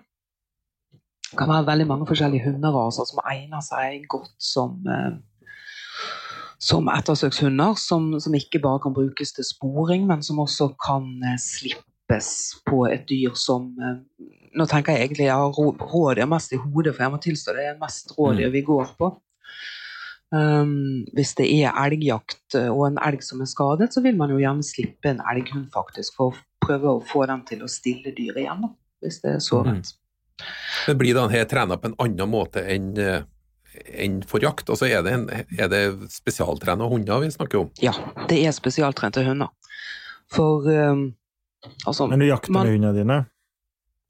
[1.30, 5.14] Det kan være veldig mange forskjellige hunderaser som egner seg godt som, eh,
[6.62, 11.40] som ettersøkshunder, som, som ikke bare kan brukes til sporing, men som også kan eh,
[11.42, 12.30] slippes
[12.68, 13.98] på et dyr som eh,
[14.52, 17.54] Nå tenker jeg egentlig jeg har rå- rådyr mest i hodet, for jeg må tilstå
[17.56, 19.08] det er mest rådyr vi går på.
[20.32, 24.30] Um, hvis det er elgjakt eh, og en elg som er skadet, så vil man
[24.32, 28.12] jo gjerne slippe en elghund faktisk, for å prøve å få den til å stille
[28.12, 28.68] dyret igjen,
[29.00, 29.94] hvis det er såret.
[30.86, 32.92] Men blir den her trent på en annen måte enn
[33.92, 34.70] enn for jakt?
[34.70, 35.82] Altså er det, en, er det
[36.12, 37.70] spesialtrena hunder vi snakker om?
[37.82, 37.94] Ja,
[38.30, 39.52] det er spesialtrente hunder.
[40.32, 41.06] For um,
[41.86, 43.20] altså Men du jakter man- med hundene dine?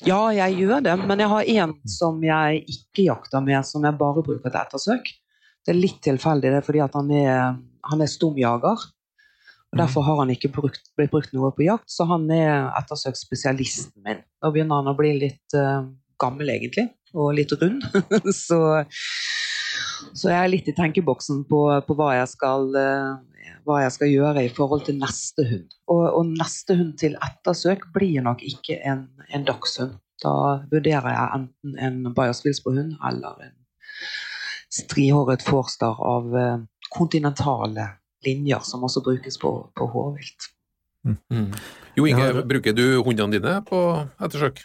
[0.03, 3.94] Ja, jeg gjør det, men jeg har en som jeg ikke jakter med, som jeg
[4.01, 5.12] bare bruker til ettersøk.
[5.62, 7.55] Det er litt tilfeldig, det er fordi at han er,
[7.87, 8.83] han er stumjager.
[9.72, 14.03] Og Derfor har han ikke brukt, blitt brukt noe på jakt, så han er ettersøksspesialisten
[14.05, 14.25] min.
[14.42, 15.87] Da begynner han å bli litt uh,
[16.20, 17.87] gammel, egentlig, og litt rund.
[18.44, 18.59] så,
[20.12, 24.12] så jeg er litt i tenkeboksen på, på hva, jeg skal, eh, hva jeg skal
[24.12, 25.77] gjøre i forhold til neste hund.
[25.93, 29.99] Og, og neste hund til ettersøk blir nok ikke en, en dagshund.
[30.23, 30.35] Da
[30.71, 33.57] vurderer jeg enten en Bayers eller en
[34.73, 36.59] strihåret forster av eh,
[36.93, 37.88] kontinentale
[38.25, 40.51] linjer, som også brukes på, på hårvilt.
[41.99, 43.79] Jo Inge, bruker du hundene dine på
[44.23, 44.62] ettersøk?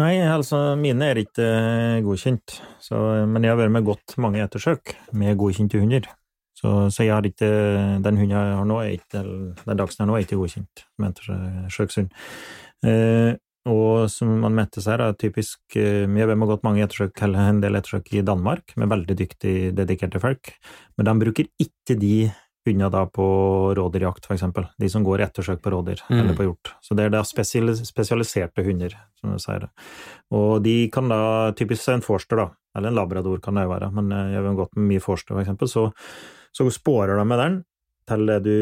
[0.00, 4.40] Nei, altså mine er ikke eh, godkjent, så, men jeg har vært med godt mange
[4.40, 6.08] ettersøk med godkjente hunder.
[6.56, 7.50] Så, så jeg har ikke,
[8.04, 9.22] den hunden jeg har nå, er ikke,
[9.66, 12.12] den dagsen jeg har nå, er ikke godkjent som ettersøkshund.
[12.88, 13.32] Eh,
[13.68, 17.20] og som man mente seg, er typisk Vi Jeg har vært med godt mange ettersøk,
[17.28, 20.54] en del ettersøk i Danmark, med veldig dyktige, dedikerte folk,
[20.96, 22.14] men de bruker ikke de
[22.66, 23.24] hundene da på
[23.78, 24.66] rådyrjakt, for eksempel.
[24.78, 26.18] De som går ettersøk på rådyr, Mm.
[26.20, 26.72] eller på hjort.
[26.84, 29.68] Så det er da spesialiserte hunder, som du sier.
[30.30, 33.90] Og de kan da, typisk en forster, da, eller en labrador kan det jo være,
[33.96, 35.86] men eh, jeg har gått med mye forster, for eksempel, så,
[36.52, 37.56] så spårer de med den
[38.10, 38.54] til det du,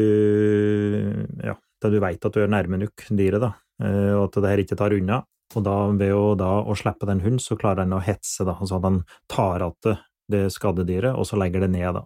[1.43, 3.51] ja, til du vet at du er nærme nok dyret, da,
[3.83, 5.23] eh, og at det her ikke tar unna.
[5.57, 8.53] Og da, ved å, da, å slippe den hunden, så klarer den å hetse, da,
[8.61, 8.99] altså at den
[9.31, 9.97] tar igjen
[10.29, 12.03] det skadedyret, og så legger det ned, da.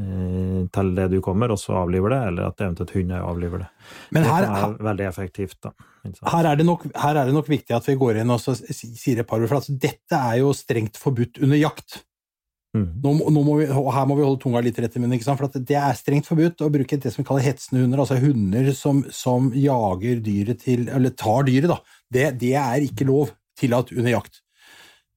[0.00, 3.70] Eh, Til det du kommer, og så avliver det, eller at eventuelt hunder avliver det.
[4.16, 5.72] Men her, det er veldig effektivt, da.
[6.32, 9.20] her, er det nok, her er det nok viktig at vi går inn og sier
[9.20, 12.02] et par ord, for altså, dette er jo strengt forbudt under jakt.
[12.70, 12.86] Mm.
[13.02, 15.48] Nå, nå må vi, og her må vi holde tunga litt rett i munnen, for
[15.48, 18.70] at det er strengt forbudt å bruke det som vi kaller hetsende hunder, altså hunder
[18.78, 21.80] som, som jager dyret til, eller tar dyret, da.
[22.10, 24.40] Det, det er ikke lov tillatt under jakt.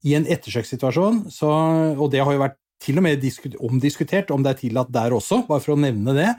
[0.04, 1.24] I en ettersøkssituasjon,
[1.94, 3.24] og det har jo vært til og med
[3.64, 6.30] omdiskutert om det er tillatt der også, bare for å nevne det,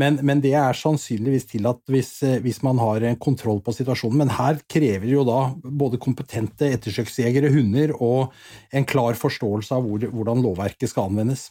[0.00, 4.22] men, men det er sannsynligvis tillatt hvis, eh, hvis man har en kontroll på situasjonen.
[4.22, 8.32] Men her krever jo da både kompetente ettersøksjegere, hunder, og
[8.72, 11.50] en klar forståelse av hvor, hvordan lovverket skal anvendes.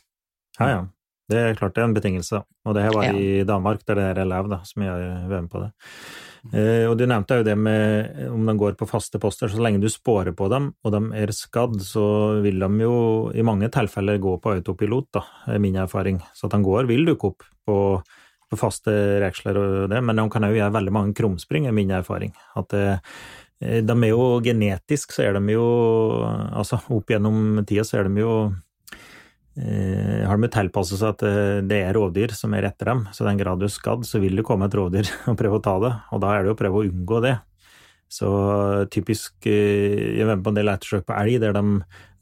[0.58, 0.82] Ja, ja.
[1.32, 2.42] Det er klart det er en betingelse.
[2.68, 3.14] Og det her var Ja.
[3.16, 5.72] i Danmark, der det er elev, da, som gjør VM på det.
[6.54, 9.82] Eh, og du nevnte jo det med om de går på faste poster, så lenge
[9.82, 12.96] du spårer på dem, og de er skadd, så vil de jo
[13.38, 15.22] i mange tilfeller gå på autopilot, da,
[15.54, 16.18] er min erfaring.
[16.34, 17.78] Så at de går, vil dukke opp på,
[18.50, 21.94] på faste reksler og det, men de kan òg gjøre veldig mange krumspring, er min
[21.94, 22.34] erfaring.
[22.58, 22.88] At det,
[23.62, 25.68] eh, de er jo genetisk, så er de jo
[26.52, 28.34] Altså, opp gjennom tida så er de jo
[30.28, 33.06] har de tilpasset seg at eh, det er rovdyr som er etter dem.
[33.12, 35.60] Så i den grad du er skadd, så vil det komme et rovdyr og prøve
[35.60, 35.94] å ta det.
[36.16, 37.36] Og da er det å prøve å unngå det.
[38.12, 38.30] Så
[38.92, 41.64] typisk eh, Jeg var på en del ettersøk på elg der de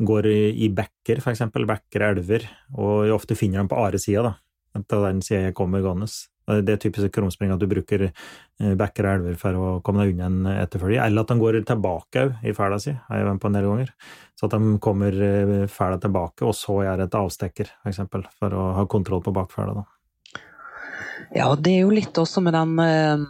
[0.09, 1.69] går i, bekker, eksempel.
[1.69, 2.45] Bekker, elver.
[2.77, 4.35] Og ofte finner dem på aresida, da.
[4.87, 6.07] Til den sida jeg kommer gående.
[6.49, 10.15] Det er typisk krumspring at du bruker eh, bekker og elver for å komme deg
[10.15, 11.03] unna en etterfølger.
[11.03, 13.91] Eller at de går tilbake i fæla si, har jeg vært på en del ganger.
[14.39, 18.55] Så at de kommer eh, fæla tilbake, og så gjør et avstekker, for eksempel, for
[18.57, 19.85] å ha kontroll på bakfæla.
[21.35, 23.27] Ja, det er jo litt også med den eh,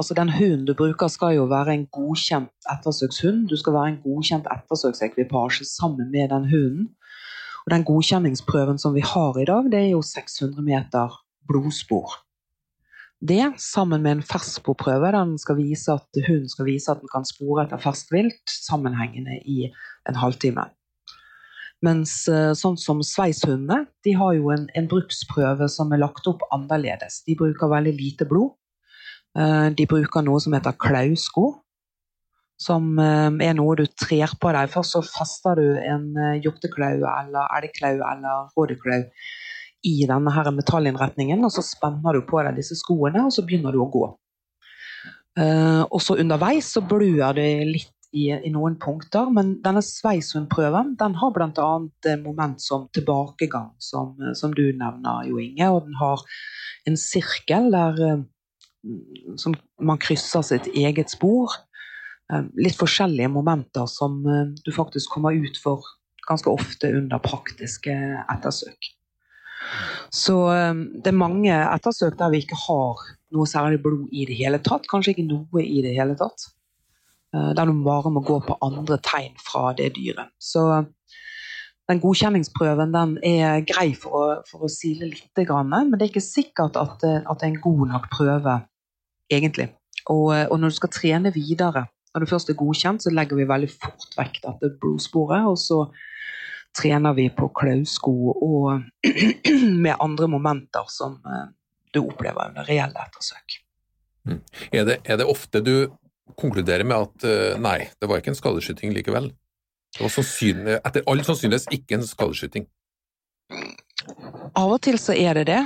[0.00, 3.50] Altså, den hunden du bruker skal jo være en godkjent ettersøkshund.
[3.50, 6.86] Du skal være en godkjent ettersøksekvipasje sammen med den hunden.
[7.70, 11.12] Og den godkjenningsprøven som vi har i dag, det er jo 600 meter
[11.46, 12.16] blodspor.
[13.22, 17.28] Det, sammen med en fersksporprøve, den skal vise at hunden skal vise at den kan
[17.28, 20.64] spore etter ferskt vilt sammenhengende i en halvtime.
[21.86, 26.42] Mens eh, sånn som sveishundene, de har jo en, en bruksprøve som er lagt opp
[26.50, 27.22] annerledes.
[27.28, 28.56] De bruker veldig lite blod.
[29.38, 31.52] Eh, de bruker noe som heter klausko.
[32.60, 34.72] Som eh, er noe du trer på deg.
[34.72, 39.04] Først så fester du en eh, hjorteklau eller elgklau eller rådeklau
[39.88, 43.72] i denne her metallinnretningen, og så spenner du på deg disse skoene, og så begynner
[43.72, 44.10] du å gå.
[45.40, 51.14] Og så underveis så blør det litt i, i, noen punkter, men denne sveishundprøven den
[51.16, 51.70] har bl.a.
[52.20, 55.70] moment som tilbakegang, som, som, du nevner, Jo Inge.
[55.70, 56.26] Og den har
[56.90, 58.02] en sirkel der
[59.40, 61.54] som man krysser sitt eget spor.
[62.30, 65.86] Eh, litt forskjellige momenter som eh, du faktisk kommer ut for
[66.28, 67.94] ganske ofte under praktiske
[68.30, 68.90] ettersøk.
[70.14, 73.02] Så eh, det er mange ettersøk der vi ikke har
[73.34, 74.86] noe særlig blod i det hele tatt.
[74.90, 76.50] Kanskje ikke noe i det hele tatt.
[77.30, 80.32] Der du bare må gå på andre tegn fra det dyret.
[80.42, 80.64] Så
[81.86, 86.24] den godkjenningsprøven den er grei for å, for å sile litt, men det er ikke
[86.26, 88.56] sikkert at, at det er en god nok prøve
[89.30, 89.68] egentlig.
[90.10, 93.48] Og, og, når du skal trene videre, når det først er godkjent, så legger vi
[93.48, 95.84] veldig fort vekk dette blodsporet, og så
[96.76, 99.06] trener vi på klausko og
[99.84, 101.48] med andre momenter som uh,
[101.94, 103.60] du opplever under reelle ettersøk.
[104.28, 104.40] Mm.
[104.70, 105.74] Er, det, er, det, ofte du
[106.38, 109.32] konkluderer med at uh, nei, det var ikke en skadeskyting likevel?
[109.96, 112.68] Det var etter all sannsynlighet ikke en skadeskyting?
[114.54, 115.62] Av og til så er det det.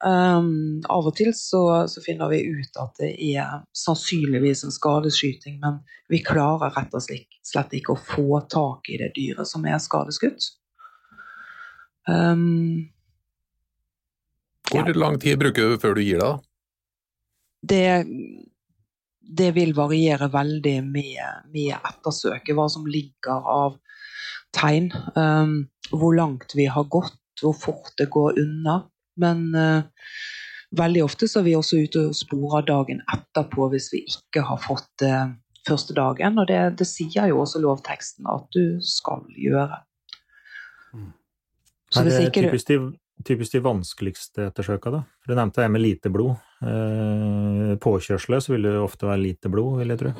[0.00, 1.60] Um, av og til så,
[1.92, 7.04] så, finner vi ut at det er sannsynligvis en skadeskyting, men vi klarer rett og
[7.04, 10.54] slett ikke å få tak i det dyret som er skadeskutt.
[12.08, 12.88] Um,
[14.70, 14.96] Hvor ja.
[14.96, 16.46] lang tid bruker du før du gir deg?
[17.60, 17.84] Det,
[19.20, 23.76] det vil variere veldig med, med ettersøket, hva som ligger av
[24.56, 24.88] tegn.
[25.12, 28.80] Um, hvor langt vi har gått, hvor fort det går unna.
[29.20, 29.84] Men uh,
[30.76, 34.60] veldig ofte så er vi også ute og sporer dagen etterpå hvis vi ikke har
[34.64, 35.36] fått det uh,
[35.68, 36.40] første dagen.
[36.40, 39.82] Og det, det, sier jo også lovteksten at du skal gjøre.
[40.94, 41.12] Mm.
[41.90, 42.78] Så ikke du typisk de,
[43.26, 45.02] typisk de vanskeligste ettersøka, da?
[45.26, 46.38] Du nevnte det med lite blod.
[46.60, 50.12] Eh, påkjørsler så vil det ofte være lite blod, vil jeg tro.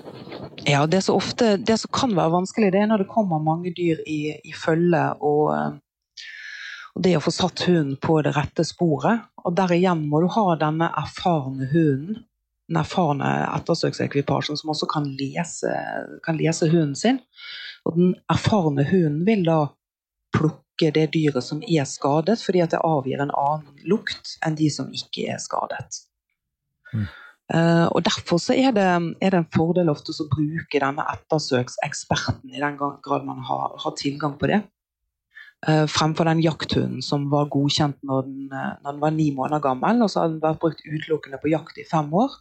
[0.68, 3.72] Ja, det som, ofte, det som kan være vanskelig, det er når det kommer mange
[3.76, 5.78] dyr i, i følge og eh,
[6.96, 9.28] og det å få satt hunden på det rette sporet.
[9.44, 12.24] Og der igjen må du ha denne erfarne hunden,
[12.70, 15.70] den erfarne ettersøksekvipasjen, som også kan lese,
[16.26, 17.20] kan lese hunden sin.
[17.86, 19.60] Og den erfarne hunden vil da
[20.34, 24.70] plukke det dyret som er skadet, fordi at det avgir en annen lukt enn de
[24.72, 26.04] som ikke er skadet.
[26.94, 27.08] Mm.
[27.50, 28.86] Uh, og Derfor så er det,
[29.18, 33.96] er det en fordel ofte å bruke denne ettersøkseksperten, i den grad man har, har
[33.98, 34.62] tilgang på det.
[35.68, 39.60] Uh, fremfor den jakthunden som var godkjent når den, uh, når den, var ni måneder
[39.64, 40.00] gammel.
[40.02, 42.38] og Så hadde den vært brukt utelukkende på jakt i fem år.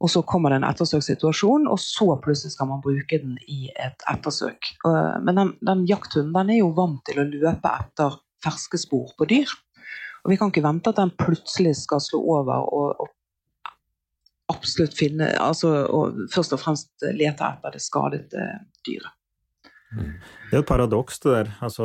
[0.00, 4.06] Og så kommer det en ettersøkssituasjon, og så plutselig skal man bruke den i et
[4.08, 4.72] ettersøk.
[4.86, 9.12] Uh, men den, den jakthunden den er jo vant til å løpe etter ferske spor
[9.18, 9.52] på dyr.
[10.24, 13.12] Og vi kan ikke vente at den plutselig skal slå over og, og
[14.50, 18.46] absolutt finne altså, og først og fremst lete etter det skadede
[18.86, 19.12] dyret.
[19.90, 21.48] Det er jo et paradoks, det der.
[21.66, 21.84] Altså,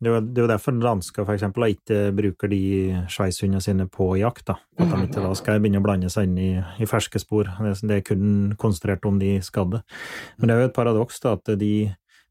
[0.00, 2.62] det, er jo, derfor dansker eksempel ikke bruker de
[3.12, 4.46] sveishundene sine på jakt.
[4.48, 4.56] Da.
[4.80, 7.50] At de ikke da skal begynne å blande seg inn i, i ferske spor.
[7.60, 9.82] Det, det, er kun konsentrert om de skadde.
[10.38, 11.74] Men det er jo et paradoks da, at de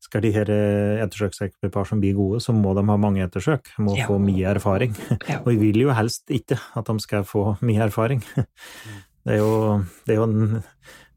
[0.02, 3.70] skal de her eh, ettersøksekvipasjene bli gode, så må de ha mange ettersøk.
[3.86, 4.10] Må ja.
[4.10, 4.98] få mye erfaring.
[5.30, 5.44] Ja.
[5.44, 8.26] Og vi vil jo helst ikke at de skal få mye erfaring.
[9.22, 10.64] Det er jo, det er jo en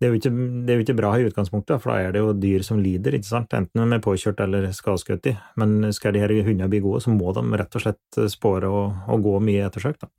[0.00, 0.30] det er, ikke,
[0.66, 3.14] det er jo ikke bra i utgangspunktet, for da er det jo dyr som lider,
[3.14, 3.54] ikke sant?
[3.56, 5.34] enten de er påkjørt eller skadeskutt i.
[5.60, 9.04] Men skal de her hundene bli gode, så må de rett og slett spåre og,
[9.08, 10.00] og gå mye ettersøk.
[10.02, 10.10] da.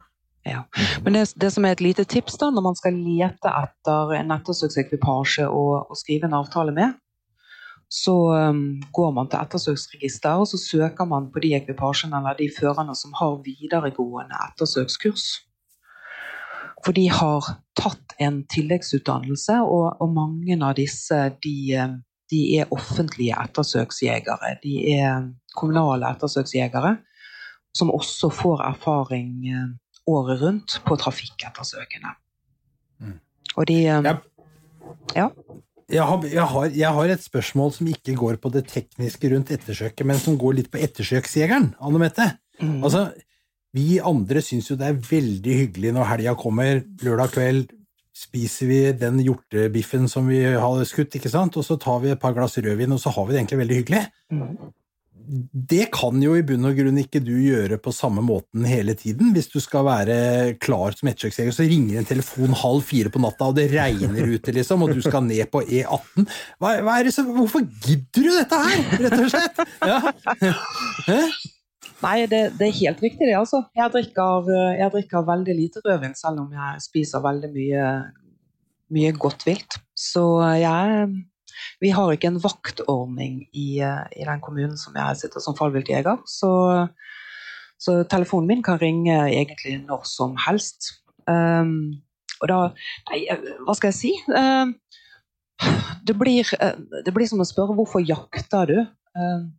[0.46, 0.62] Ja.
[1.04, 4.34] Men det, det, som er et lite tips da, når man skal lete etter en
[4.36, 6.94] ettersøksekvipasje og, og skrive en avtale med,
[7.90, 8.14] så
[8.50, 8.62] um,
[8.94, 13.14] går man til ettersøksregister og så søker man på de ekvipasjene eller de førerne som
[13.18, 15.26] har videregående ettersøkskurs.
[16.84, 17.48] For de har
[17.78, 21.98] tatt en tilleggsutdannelse, og, og mange av disse de, um,
[22.32, 24.56] de, er offentlige ettersøksjegere.
[24.64, 26.98] De er kommunale ettersøksjegere
[27.76, 29.74] som også får erfaring um,
[30.12, 32.16] året rundt på trafikkettersøkene.
[33.04, 33.20] Mm.
[33.56, 34.18] Og de um, Ja.
[35.16, 35.30] Ja.
[35.86, 39.52] Jeg har, jeg, har, jeg har et spørsmål som ikke går på det tekniske rundt
[39.54, 42.26] ettersøket, men som går litt på ettersøksjegeren, Anne Mette.
[42.58, 42.80] Mm.
[42.82, 43.12] Altså,
[43.76, 47.74] vi andre syns jo det er veldig hyggelig når helga kommer, lørdag kveld
[48.16, 52.22] spiser vi den hjortebiffen som vi har skutt, ikke sant, og så tar vi et
[52.22, 54.04] par glass rødvin, og så har vi det egentlig veldig hyggelig.
[55.26, 59.32] Det kan jo i bunn og grunn ikke du gjøre på samme måten hele tiden.
[59.34, 60.18] Hvis du skal være
[60.62, 64.54] klar som ettersøksjeger, så ringer en telefon halv fire på natta, og det regner ute,
[64.56, 66.30] liksom, og du skal ned på E18.
[66.62, 69.62] Hva, hva så, hvorfor gidder du dette her, rett og slett?
[69.84, 71.20] Ja.
[72.04, 73.38] Nei, det, det er helt riktig, det.
[73.40, 73.64] altså.
[73.78, 77.86] Jeg drikker, eh, jeg drikker veldig lite rødvin, selv om jeg spiser veldig mye,
[78.96, 79.80] mye godt vilt.
[79.96, 80.26] Så
[80.60, 81.08] jeg
[81.80, 86.20] Vi har ikke en vaktordning i, eh, i den kommunen som jeg sitter som fallviltjeger.
[86.28, 86.52] Så,
[87.80, 90.92] så telefonen min kan ringe egentlig når som helst.
[91.28, 91.96] Um,
[92.42, 92.60] og da
[93.10, 94.14] Nei, eh, hva skal jeg si?
[94.30, 94.76] Um,
[96.08, 98.80] det, blir, eh, det blir som å spørre hvorfor jakter du?
[99.16, 99.54] Um,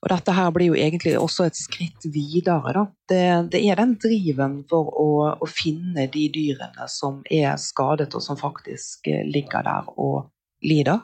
[0.00, 2.72] og dette her blir jo egentlig også et skritt videre.
[2.72, 2.84] Da.
[3.10, 8.24] Det, det er den driven for å, å, finne de dyrene som er skadet, og
[8.24, 10.30] som faktisk eh, ligger der og
[10.64, 11.02] lider.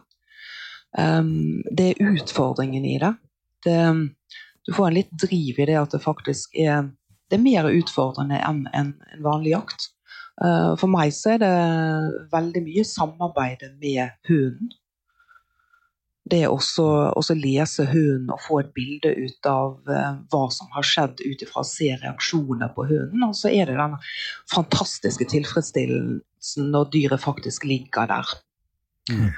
[0.96, 3.12] Um, det er utfordringen i det.
[3.66, 3.82] det.
[4.64, 6.88] Du får en litt driv i det at det faktisk er,
[7.28, 9.90] det er mer utfordrende enn en, en vanlig jakt.
[10.40, 11.52] Uh, for meg så er det
[12.32, 14.72] veldig mye samarbeid med hunden
[16.26, 20.70] det er også å lese hunden og få et bilde ut av uh, hva som
[20.74, 23.22] har skjedd, ut ifra å se reaksjoner på hunden.
[23.28, 23.94] Og så er det den
[24.50, 28.34] fantastiske tilfredsstillelsen når dyret faktisk ligger der.
[29.06, 29.28] Mm.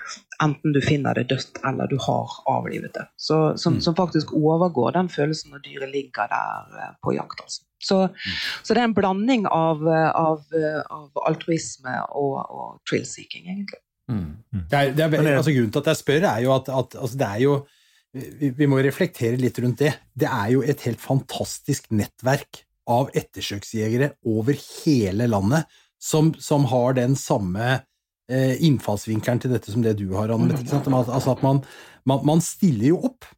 [0.40, 3.04] Enten du finner det dødt eller du har avlivet det.
[3.20, 3.82] Så, som, mm.
[3.84, 7.42] som, faktisk overgår den følelsen når dyret ligger der uh, på jakt.
[7.44, 7.66] Altså.
[7.84, 8.38] Så, mm.
[8.62, 9.84] så, det er en blanding av,
[10.16, 10.40] av,
[10.88, 13.82] av altruisme og, og thrill-seeking, egentlig.
[14.08, 14.30] Mm.
[14.70, 17.18] Det er, det er, altså, grunnen til at jeg spør, er jo at, at altså,
[17.20, 17.58] det er jo
[18.16, 19.92] vi, vi må reflektere litt rundt det.
[20.16, 25.68] Det er jo et helt fantastisk nettverk av ettersøksjegere over hele landet
[26.00, 27.66] som, som har den samme
[28.30, 30.56] eh, innfallsvinkelen til dette som det du har, Anne.
[30.56, 31.60] Altså at man,
[32.08, 33.28] man, man stiller jo opp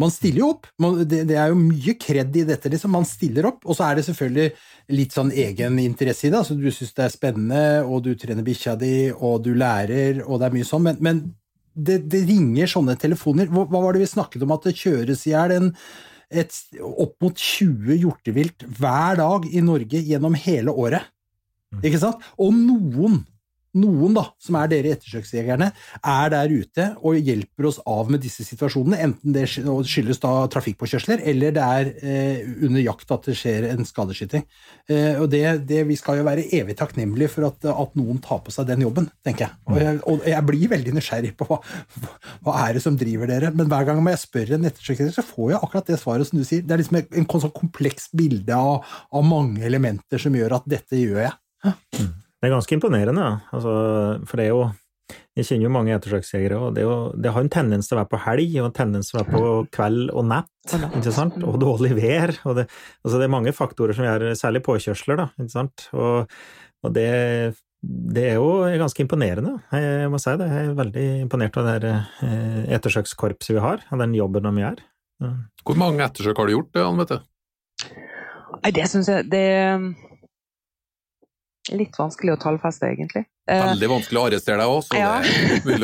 [0.00, 0.68] man stiller jo opp.
[0.80, 2.94] Man, det, det, er jo mye kred i dette, liksom.
[2.94, 3.60] Man stiller opp.
[3.66, 4.48] Og så er det selvfølgelig
[4.96, 6.40] litt sånn egeninteresse i det.
[6.40, 10.40] Altså, du syns det er spennende, og du trener bikkja di, og du lærer, og
[10.40, 10.86] det er mye sånn.
[10.88, 11.20] Men, men
[11.72, 13.50] det, det, ringer sånne telefoner.
[13.52, 14.56] Hva, hva, var det vi snakket om?
[14.56, 15.68] At det kjøres i hjel
[16.80, 21.10] opp mot 20 hjortevilt hver dag i Norge gjennom hele året.
[21.72, 21.82] Mm.
[21.84, 22.24] Ikke sant?
[22.40, 23.20] Og noen
[23.78, 25.68] noen da, som er dere ettersøksjegerne,
[26.12, 31.22] er der ute og hjelper oss av med disse situasjonene, enten det skyldes da trafikkpåkjørsler,
[31.32, 34.44] eller det er eh, under jakt at det skjer en skadeskyting.
[34.92, 38.42] Eh, og det, det, Vi skal jo være evig takknemlige for at, at, noen tar
[38.44, 39.58] på seg den jobben, tenker jeg.
[39.68, 41.60] Og jeg, og jeg blir veldig nysgjerrig på hva,
[42.44, 45.54] hva, er det som driver dere, men hver gang jeg spør en ettersøksjeger, så får
[45.54, 46.64] jeg akkurat det svaret som du sier.
[46.66, 50.68] Det er liksom en, en sånn kompleks bilde av, av mange elementer som gjør at
[50.68, 51.38] dette gjør jeg.
[51.62, 52.12] Mm.
[52.42, 53.72] Det er ganske imponerende, altså,
[54.26, 54.62] for det er jo
[55.36, 58.10] Jeg kjenner jo mange ettersøksjegere, og det, jo, det, har en tendens til å være
[58.12, 61.38] på helg, og en tendens til å være på kveld og natt, ikke sant?
[61.46, 62.32] og dårlig vær.
[62.48, 62.66] Og det,
[63.00, 65.86] altså det er mange faktorer som gjør Særlig påkjørsler, da, ikke sant.
[65.96, 66.36] Og,
[66.84, 67.08] og det,
[67.80, 68.50] det, er jo
[68.82, 69.56] ganske imponerende.
[69.72, 70.52] Jeg må si det.
[70.52, 71.94] Jeg er veldig imponert av det
[72.28, 74.86] eh, ettersøkskorpset vi har, av den jobben de gjør.
[75.64, 77.22] Hvor mange ettersøk har du gjort, Anne Mette?
[78.62, 79.46] Nei, det syns jeg det
[81.72, 83.24] Litt vanskelig å tallfeste, egentlig.
[83.50, 85.14] Eh, Veldig vanskelig å arrestere deg òg, så ja.
[85.22, 85.80] det er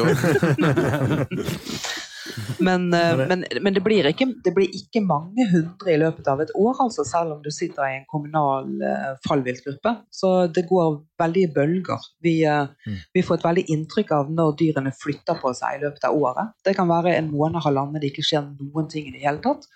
[2.68, 6.42] men, eh, men, men det, blir ikke, det, blir ikke, mange hundre i løpet av
[6.44, 9.94] et år, altså, selv om du sitter i en kommunal uh, fallviltgruppe.
[10.14, 12.06] Så det går veldig i bølger.
[12.24, 13.00] Vi, mm.
[13.16, 16.54] vi, får et veldig inntrykk av når dyrene flytter på seg i løpet av året.
[16.66, 19.68] Det kan være en måned, halvannen, det ikke skjer noen ting i det hele tatt.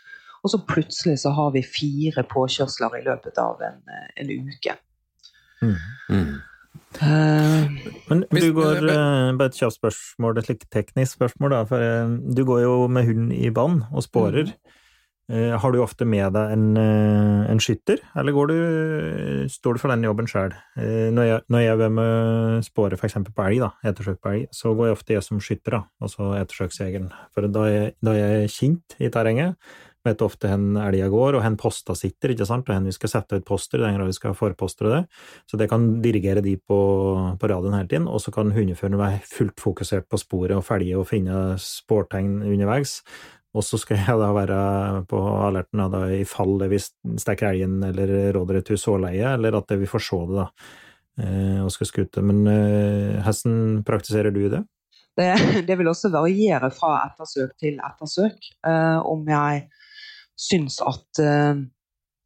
[0.43, 3.79] Og så plutselig så har vi fire påkjørsler i løpet av en,
[4.19, 4.75] en uke.
[5.63, 5.77] Mm.
[6.11, 6.33] Mm.
[8.11, 11.63] Men du går eh, Bare et kjapt spørsmål, et slikt teknisk spørsmål, da.
[11.71, 14.51] For eh, du går jo med hund i bånd og spårer.
[14.53, 14.79] Mm.
[15.33, 18.57] Eh, Har du ofte med deg en, en skytter, eller går du,
[19.55, 20.53] står du for den jobben sjøl?
[20.77, 23.17] Når jeg, når jeg er med spåre f.eks.
[23.31, 26.33] på elg, da, ettersøk på elg, så går jeg ofte jeg som skytter, da, altså
[26.43, 27.09] ettersøksjegeren.
[27.33, 29.57] For da er, jeg- da er jeg kjent i terrenget,
[30.07, 33.13] vet ofte hvor elga går, og hvor posta sitter, ikke sant, og hvor vi skal
[33.13, 35.03] sette ut poster, den grad vi skal forpostre det.
[35.51, 36.81] Så det kan dirigere de på,
[37.39, 40.99] på radioen hele tiden, og så kan hundeføreren være fullt fokusert på sporet og felge
[40.99, 43.01] og finne spårtegn underveis.
[43.53, 44.61] Og så skal jeg da være
[45.11, 49.75] på alerten da, i fall det vi stikker elgen eller rådyret til såleie, eller at
[49.77, 50.47] vi får se det, da,
[51.21, 52.25] eh, og skal skute.
[52.25, 54.65] Men eh, hvordan praktiserer du det?
[55.19, 55.29] det,
[55.69, 58.39] det vil også variere fra ettersøk til ettersøk.
[58.65, 59.67] Uh, om jeg
[60.43, 61.63] syns at eh,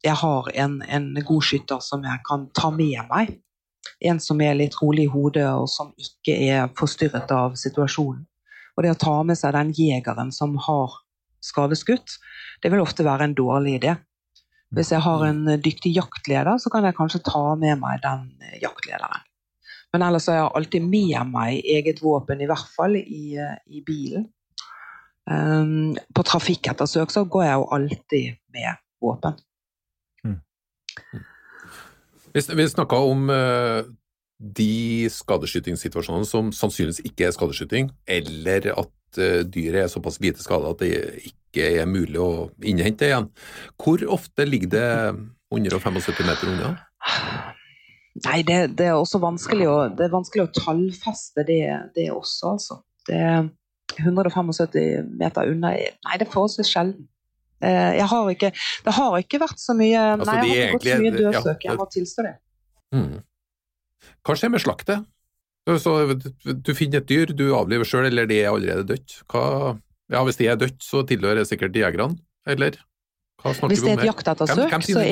[0.05, 3.37] jeg har en, en god skytter som jeg kan ta med meg.
[4.05, 8.25] En som er litt rolig i hodet, og som ikke er forstyrret av situasjonen.
[8.77, 10.99] Og det å ta med seg den jegeren som har
[11.41, 12.19] skadeskutt,
[12.61, 13.95] det vil ofte være en dårlig idé.
[14.75, 18.27] Hvis jeg har en dyktig jaktleder, så kan jeg kanskje ta med meg den
[18.61, 19.23] jaktlederen.
[19.93, 23.81] Men ellers har jeg alltid med meg eget våpen, i hvert fall i, eh, i
[23.87, 24.27] bilen.
[25.27, 29.39] Um, på trafikkettersøk så går jeg jo alltid med våpen.
[32.33, 33.81] Vi, vi snakka om uh,
[34.37, 40.71] de skadeskytingssituasjonene som sannsynligvis ikke er skadeskyting, eller at uh, dyret er såpass lite skada
[40.71, 40.93] at det
[41.31, 43.29] ikke er mulig å innhente igjen.
[43.81, 44.89] Hvor ofte ligger det
[45.53, 46.73] 175 meter unna?
[48.25, 51.61] Nei, det, det, er også vanskelig å, det er vanskelig å tallfeste det,
[51.95, 52.79] det også, altså.
[53.07, 53.19] Det,
[53.95, 57.07] 175 meter unna Nei, det er forholdsvis sjelden.
[57.63, 58.51] Eh, Jeg har ikke,
[58.85, 61.63] det har ikke vært så mye Altså, Nei, jeg har ikke gått så mye dødsøk,
[61.65, 61.71] ja.
[61.71, 62.33] Jeg må tilstå det.
[62.93, 63.15] Mm.
[64.27, 65.07] Hva skjer med slaktet?
[65.67, 65.93] Så,
[66.63, 69.17] du finner et dyr du avliver sjøl, eller det er allerede dødt.
[69.27, 69.73] Hva,
[70.13, 72.15] ja, hvis det er dødt, så tilhører det sikkert jegerne,
[72.47, 72.77] eller?
[73.43, 75.03] Hvis det er et jaktettersøk, så,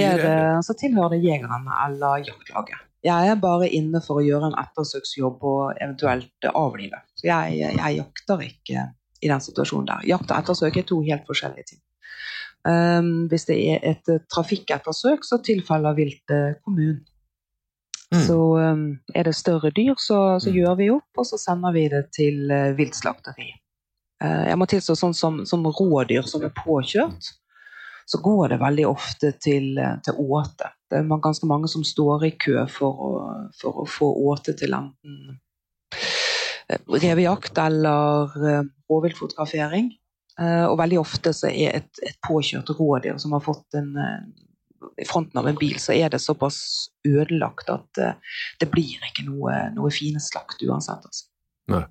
[0.65, 2.79] så tilhører det jegerne eller jaktlaget.
[3.05, 7.03] Jeg er bare inne for å gjøre en ettersøksjobb og eventuelt avlive.
[7.25, 8.85] Så jeg, jeg jakter ikke
[9.23, 10.05] i den situasjonen der.
[10.05, 11.81] Jakt og ettersøk er to helt forskjellige ting.
[12.65, 17.03] Um, hvis det er et eh, trafikkettersøk, så tilfaller viltet kommunen.
[18.13, 18.21] Mm.
[18.25, 20.55] Så um, er det større dyr, så, så Mm.
[20.55, 23.49] gjør vi opp, og så sender vi det til uh, viltslakteri.
[24.23, 27.33] Uh, jeg må tilstå sånn som, som rådyr som er påkjørt,
[28.05, 30.69] så går det veldig ofte til, eh, til åte.
[30.89, 33.11] Det er ganske mange som står i kø for å,
[33.57, 35.39] for å få åte til enten eh,
[36.69, 39.91] revejakt eller eh, rovviltfotografering.
[40.39, 44.25] Eh, Og veldig ofte så er et, et påkjørt rådyr som har fått en eh,
[45.01, 46.57] i fronten av en bil, så er det såpass
[47.07, 48.17] ødelagt at eh,
[48.61, 51.05] det blir ikke noe, noe fine slakt uansett.
[51.07, 51.85] Altså.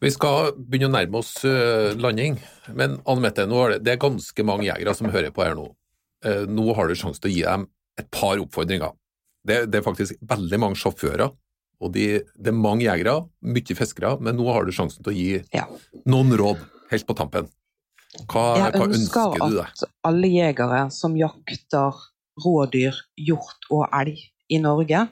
[0.00, 2.38] Vi skal begynne å nærme oss eh, landing,
[2.76, 5.66] men Anne Mette, er det, det er ganske mange jegere som hører på her nå.
[6.24, 7.66] Eh, nå har du sjanse til å gi dem
[8.00, 8.94] et par oppfordringer.
[9.46, 11.30] Det, det er faktisk veldig mange sjåfører,
[11.80, 12.06] og de,
[12.36, 15.66] det er mange jegere, mye fiskere, men nå har du sjansen til å gi Ja.
[16.08, 17.48] noen råd helt på tampen.
[18.26, 19.50] Hva, Jeg hva ønsker ønsker du deg?
[19.50, 21.98] Jeg ønsker at alle jegere som jakter
[22.44, 24.16] rådyr, hjort og elg
[24.48, 25.08] i Norge,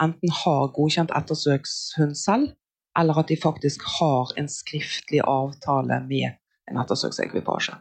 [0.00, 2.52] enten har godkjent ettersøkshund selv,
[2.98, 6.38] eller at de faktisk har en skriftlig avtale med
[6.70, 7.76] en ettersøksekvipasje.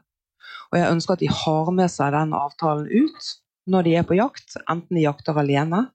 [0.72, 3.34] Og jeg ønsker at de har med seg den avtalen ut
[3.68, 5.88] når de er på jakt, enten de jakter alene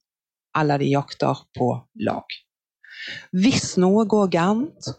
[0.59, 1.74] eller de jakter på
[2.07, 2.36] lag.
[3.32, 4.90] Hvis noe går gærent,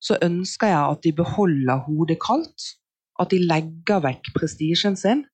[0.00, 2.74] så ønsker jeg at de beholder hodet kaldt,
[3.18, 5.24] at de legger vekk prestisjen sin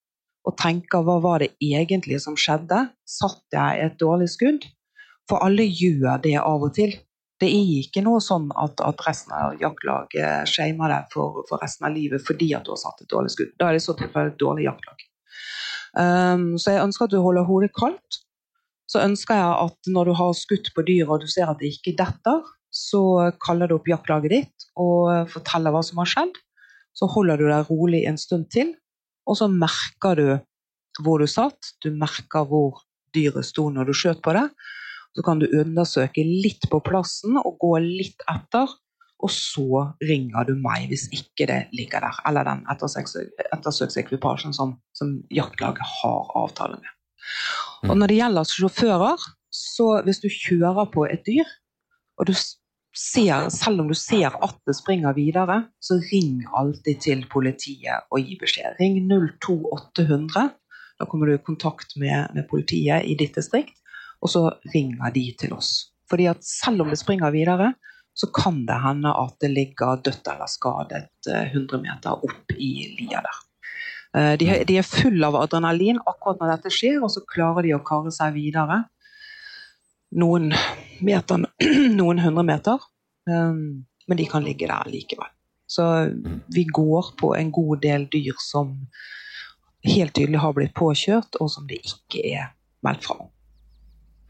[0.45, 2.87] og tenker hva var det egentlig som skjedde?
[3.09, 4.65] Satt jeg et dårlig skudd?
[5.29, 6.93] For alle gjør det av og til.
[7.41, 11.89] Det er ikke noe sånn at, at resten av jaktlaget shamer deg for, for resten
[11.89, 13.55] av livet fordi at du har satt et dårlig skudd.
[13.61, 15.09] Da er det så tilfelle et dårlig jaktlag.
[15.95, 18.21] Um, så jeg ønsker at du holder hodet kaldt.
[18.91, 21.73] Så ønsker jeg at når du har skutt på dyret og du ser at det
[21.73, 22.43] ikke detter,
[22.75, 26.35] så kaller du opp jaktlaget ditt og forteller hva som har skjedd.
[26.95, 28.75] Så holder du deg rolig en stund til,
[29.27, 30.27] og så merker du
[31.03, 31.75] hvor du satt.
[31.83, 34.47] Du merker hvor dyret sto når du skjøt på det.
[35.15, 38.71] Så kan du undersøke litt på plassen og gå litt etter.
[39.25, 45.15] Og så ringer du meg hvis ikke det ligger der, eller den ettersøksekvipasjen som, som
[45.33, 46.91] jaktlaget har avtale med.
[47.85, 51.49] Og når det gjelder sjåfører, så hvis du kjører på et dyr,
[52.19, 57.25] og du ser, selv om du ser at det springer videre, så ring alltid til
[57.31, 58.79] politiet og gi beskjed.
[58.81, 60.49] Ring 02800.
[60.99, 63.77] Da kommer du i kontakt med, med politiet i ditt distrikt,
[64.23, 65.91] og så ringer de til oss.
[66.11, 67.73] fordi at selv om det springer videre,
[68.15, 72.71] så kan det hende at det ligger dødt eller skadet eh, 100 meter opp i
[72.99, 73.39] lia der.
[74.15, 77.75] Eh, De, de er full av adrenalin akkurat når dette skjer, og så klarer de
[77.77, 78.85] å karre seg videre.
[80.15, 80.53] Noen
[81.03, 81.49] meter,
[82.01, 82.91] noen hundre meter.
[83.27, 85.31] Um, men de kan ligge der likevel.
[85.67, 85.85] Så
[86.53, 88.75] vi går på en god del dyr som
[89.85, 92.53] helt tydelig har blitt påkjørt, og som det ikke er
[92.85, 93.31] meldt fra om.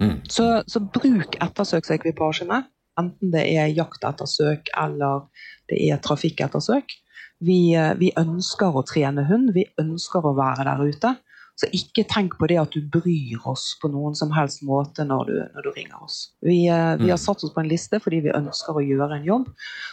[0.02, 0.16] Mm.
[0.30, 2.62] Så, så bruk ettersøksekvipasjene,
[2.98, 5.26] enten det er jaktettersøk eller
[5.70, 6.94] det er trafikkettersøk.
[7.42, 11.14] Vi, eh, vi ønsker å trene hund, vi ønsker å være der ute.
[11.54, 15.28] Så ikke tenk på det at du bryr oss på noen som helst måte når
[15.28, 16.32] du, når du ringer oss.
[16.42, 19.28] Vi, eh, vi har satt oss på en liste fordi vi ønsker å gjøre en
[19.28, 19.48] jobb,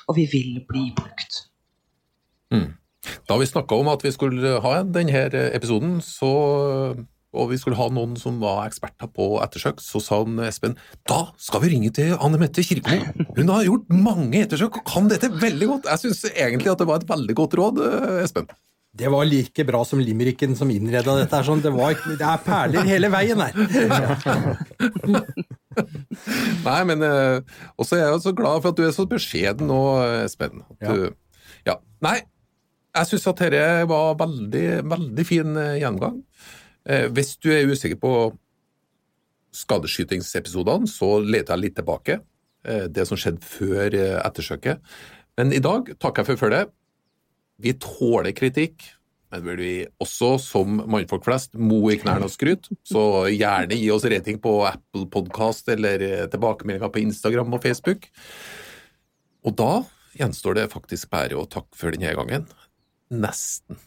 [0.09, 1.45] og vi vil bli brukt.
[3.29, 5.25] Da vi snakka om at vi skulle ha denne
[5.55, 6.31] episoden, så,
[7.31, 10.75] og vi skulle ha noen som var eksperter på ettersøk, så sa han Espen
[11.07, 13.27] da skal vi ringe til Anne Mette Kirkemo.
[13.37, 15.87] Hun har gjort mange ettersøk og kan dette veldig godt.
[15.93, 17.75] Jeg syns egentlig at det var et veldig godt råd,
[18.23, 18.47] Espen.
[18.91, 21.31] Det var like bra som limericken som innreda dette.
[21.31, 21.61] her, Sånn.
[21.63, 23.55] Det, var, det er perler hele veien her.
[26.67, 27.39] Nei, men eh,
[27.79, 29.79] også er jeg så glad for at du er så beskjeden nå,
[30.25, 30.59] Espen.
[30.83, 30.91] Ja.
[30.91, 30.99] Du,
[31.69, 31.75] ja.
[32.03, 32.17] Nei,
[32.91, 36.19] jeg syns at dette var veldig, veldig fin eh, gjennomgang.
[36.89, 38.13] Eh, hvis du er usikker på
[39.55, 42.21] skadeskytingsepisodene, så leter jeg litt tilbake.
[42.65, 44.81] Eh, det som skjedde før eh, ettersøket.
[45.39, 46.73] Men i dag takker jeg for følget.
[47.61, 48.87] Vi tåler kritikk,
[49.31, 53.87] men vil vi også, som mannfolk flest, mo i knærne og skryte, så gjerne gi
[53.93, 58.09] oss rating på Apple Podcast eller tilbakemeldinger på Instagram og Facebook.
[59.45, 59.71] Og da
[60.17, 62.49] gjenstår det faktisk bare å takke for denne gangen.
[63.13, 63.79] Nesten.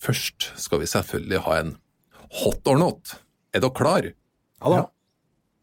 [0.00, 1.72] Først skal vi selvfølgelig ha en
[2.40, 3.16] hot or not.
[3.54, 4.06] Er dere klar?
[4.60, 4.82] Ja da.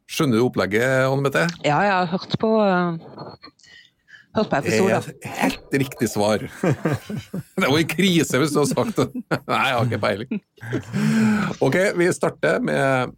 [0.08, 1.44] Skjønner du opplegget, Anne Mette?
[1.68, 2.96] Ja, jeg har hørt på, eh,
[4.38, 5.10] hørt på Det episoder.
[5.28, 6.46] er helt riktig svar.
[7.60, 9.08] Det var en krise hvis du hadde sagt det.
[9.52, 10.44] Nei, jeg har ikke peiling.
[11.68, 13.16] Ok, vi starter med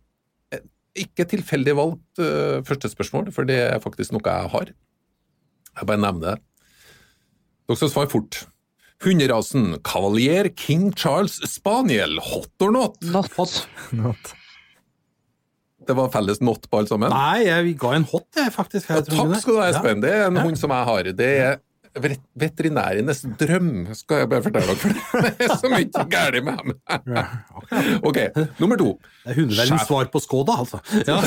[0.99, 4.71] ikke tilfeldig valgt eh, første spørsmål, for det er faktisk noe jeg har.
[5.79, 6.39] Jeg bare nevner det.
[7.69, 8.41] Dere skal svare fort.
[9.03, 12.97] Hunderasen Cavalier King Charles Spaniel, hot or not?
[13.01, 13.31] Not.
[13.37, 13.67] Hot.
[13.95, 14.33] Not.
[15.87, 17.09] Det var felles not på alle sammen?
[17.15, 18.89] Nei, jeg ga en hot, jeg, faktisk.
[18.91, 19.73] Jeg ja, takk skal du ha, Ja.
[19.79, 20.01] Espen.
[20.03, 20.41] Det er en Ja.
[20.45, 21.03] hund som jeg har.
[21.17, 21.53] Det er
[22.37, 24.75] veterinærenes drøm, skal jeg bare fortelle dere.
[25.09, 26.69] For det er så mye galt med ham.
[28.05, 28.17] Ok,
[28.59, 28.89] nummer to.
[29.23, 30.77] Det er hundeverdens svar på Skoda, altså.
[31.07, 31.17] Ja.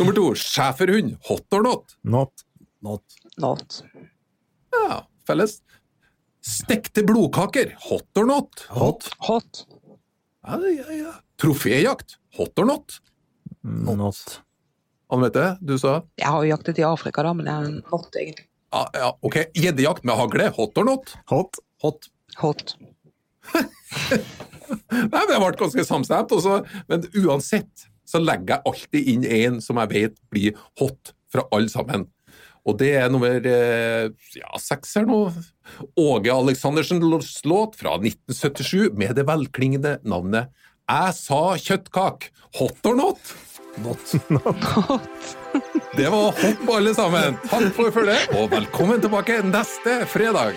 [0.00, 1.14] Nummer to, schæferhund.
[1.28, 1.84] Hot or not?
[2.02, 2.32] Not.
[2.82, 3.02] Not.
[3.38, 3.82] Not.
[4.72, 5.58] Ja, felles.
[6.42, 7.74] Stekte blodkaker.
[7.88, 8.64] Hot or not?
[8.74, 9.08] Hot.
[9.28, 9.64] Hot.
[10.46, 11.12] Ja, ja, ja.
[11.40, 12.16] Troféjakt.
[12.38, 12.96] Hot or not?
[13.62, 14.40] Not.
[15.12, 18.08] Anne Mette, du sa Jeg har jo jaktet i Afrika, da, men jeg er not,
[18.16, 18.46] egentlig.
[18.72, 19.36] ja, ja, ok.
[19.54, 20.48] Gjeddejakt med hagle.
[20.56, 21.12] Hot or not?
[21.30, 21.60] Hot.
[21.84, 22.08] Hot.
[22.40, 22.74] Hot.
[25.12, 26.32] Nei, Det ble ganske samstemt.
[26.32, 31.44] også, Men uansett så legger jeg alltid inn en som jeg vet blir hot fra
[31.52, 32.08] alle sammen.
[32.62, 35.24] Og det er nummer eh, ja, seks her nå.
[35.98, 40.52] Åge Aleksandersens låt fra 1977 med det velklingende navnet
[40.86, 42.30] Jeg sa kjøttkak.
[42.60, 43.34] Hot or not?
[43.82, 44.14] Not.
[44.36, 44.66] not.
[45.96, 47.36] Det var hot alle sammen.
[47.48, 50.56] Takk for følget, og velkommen tilbake neste fredag.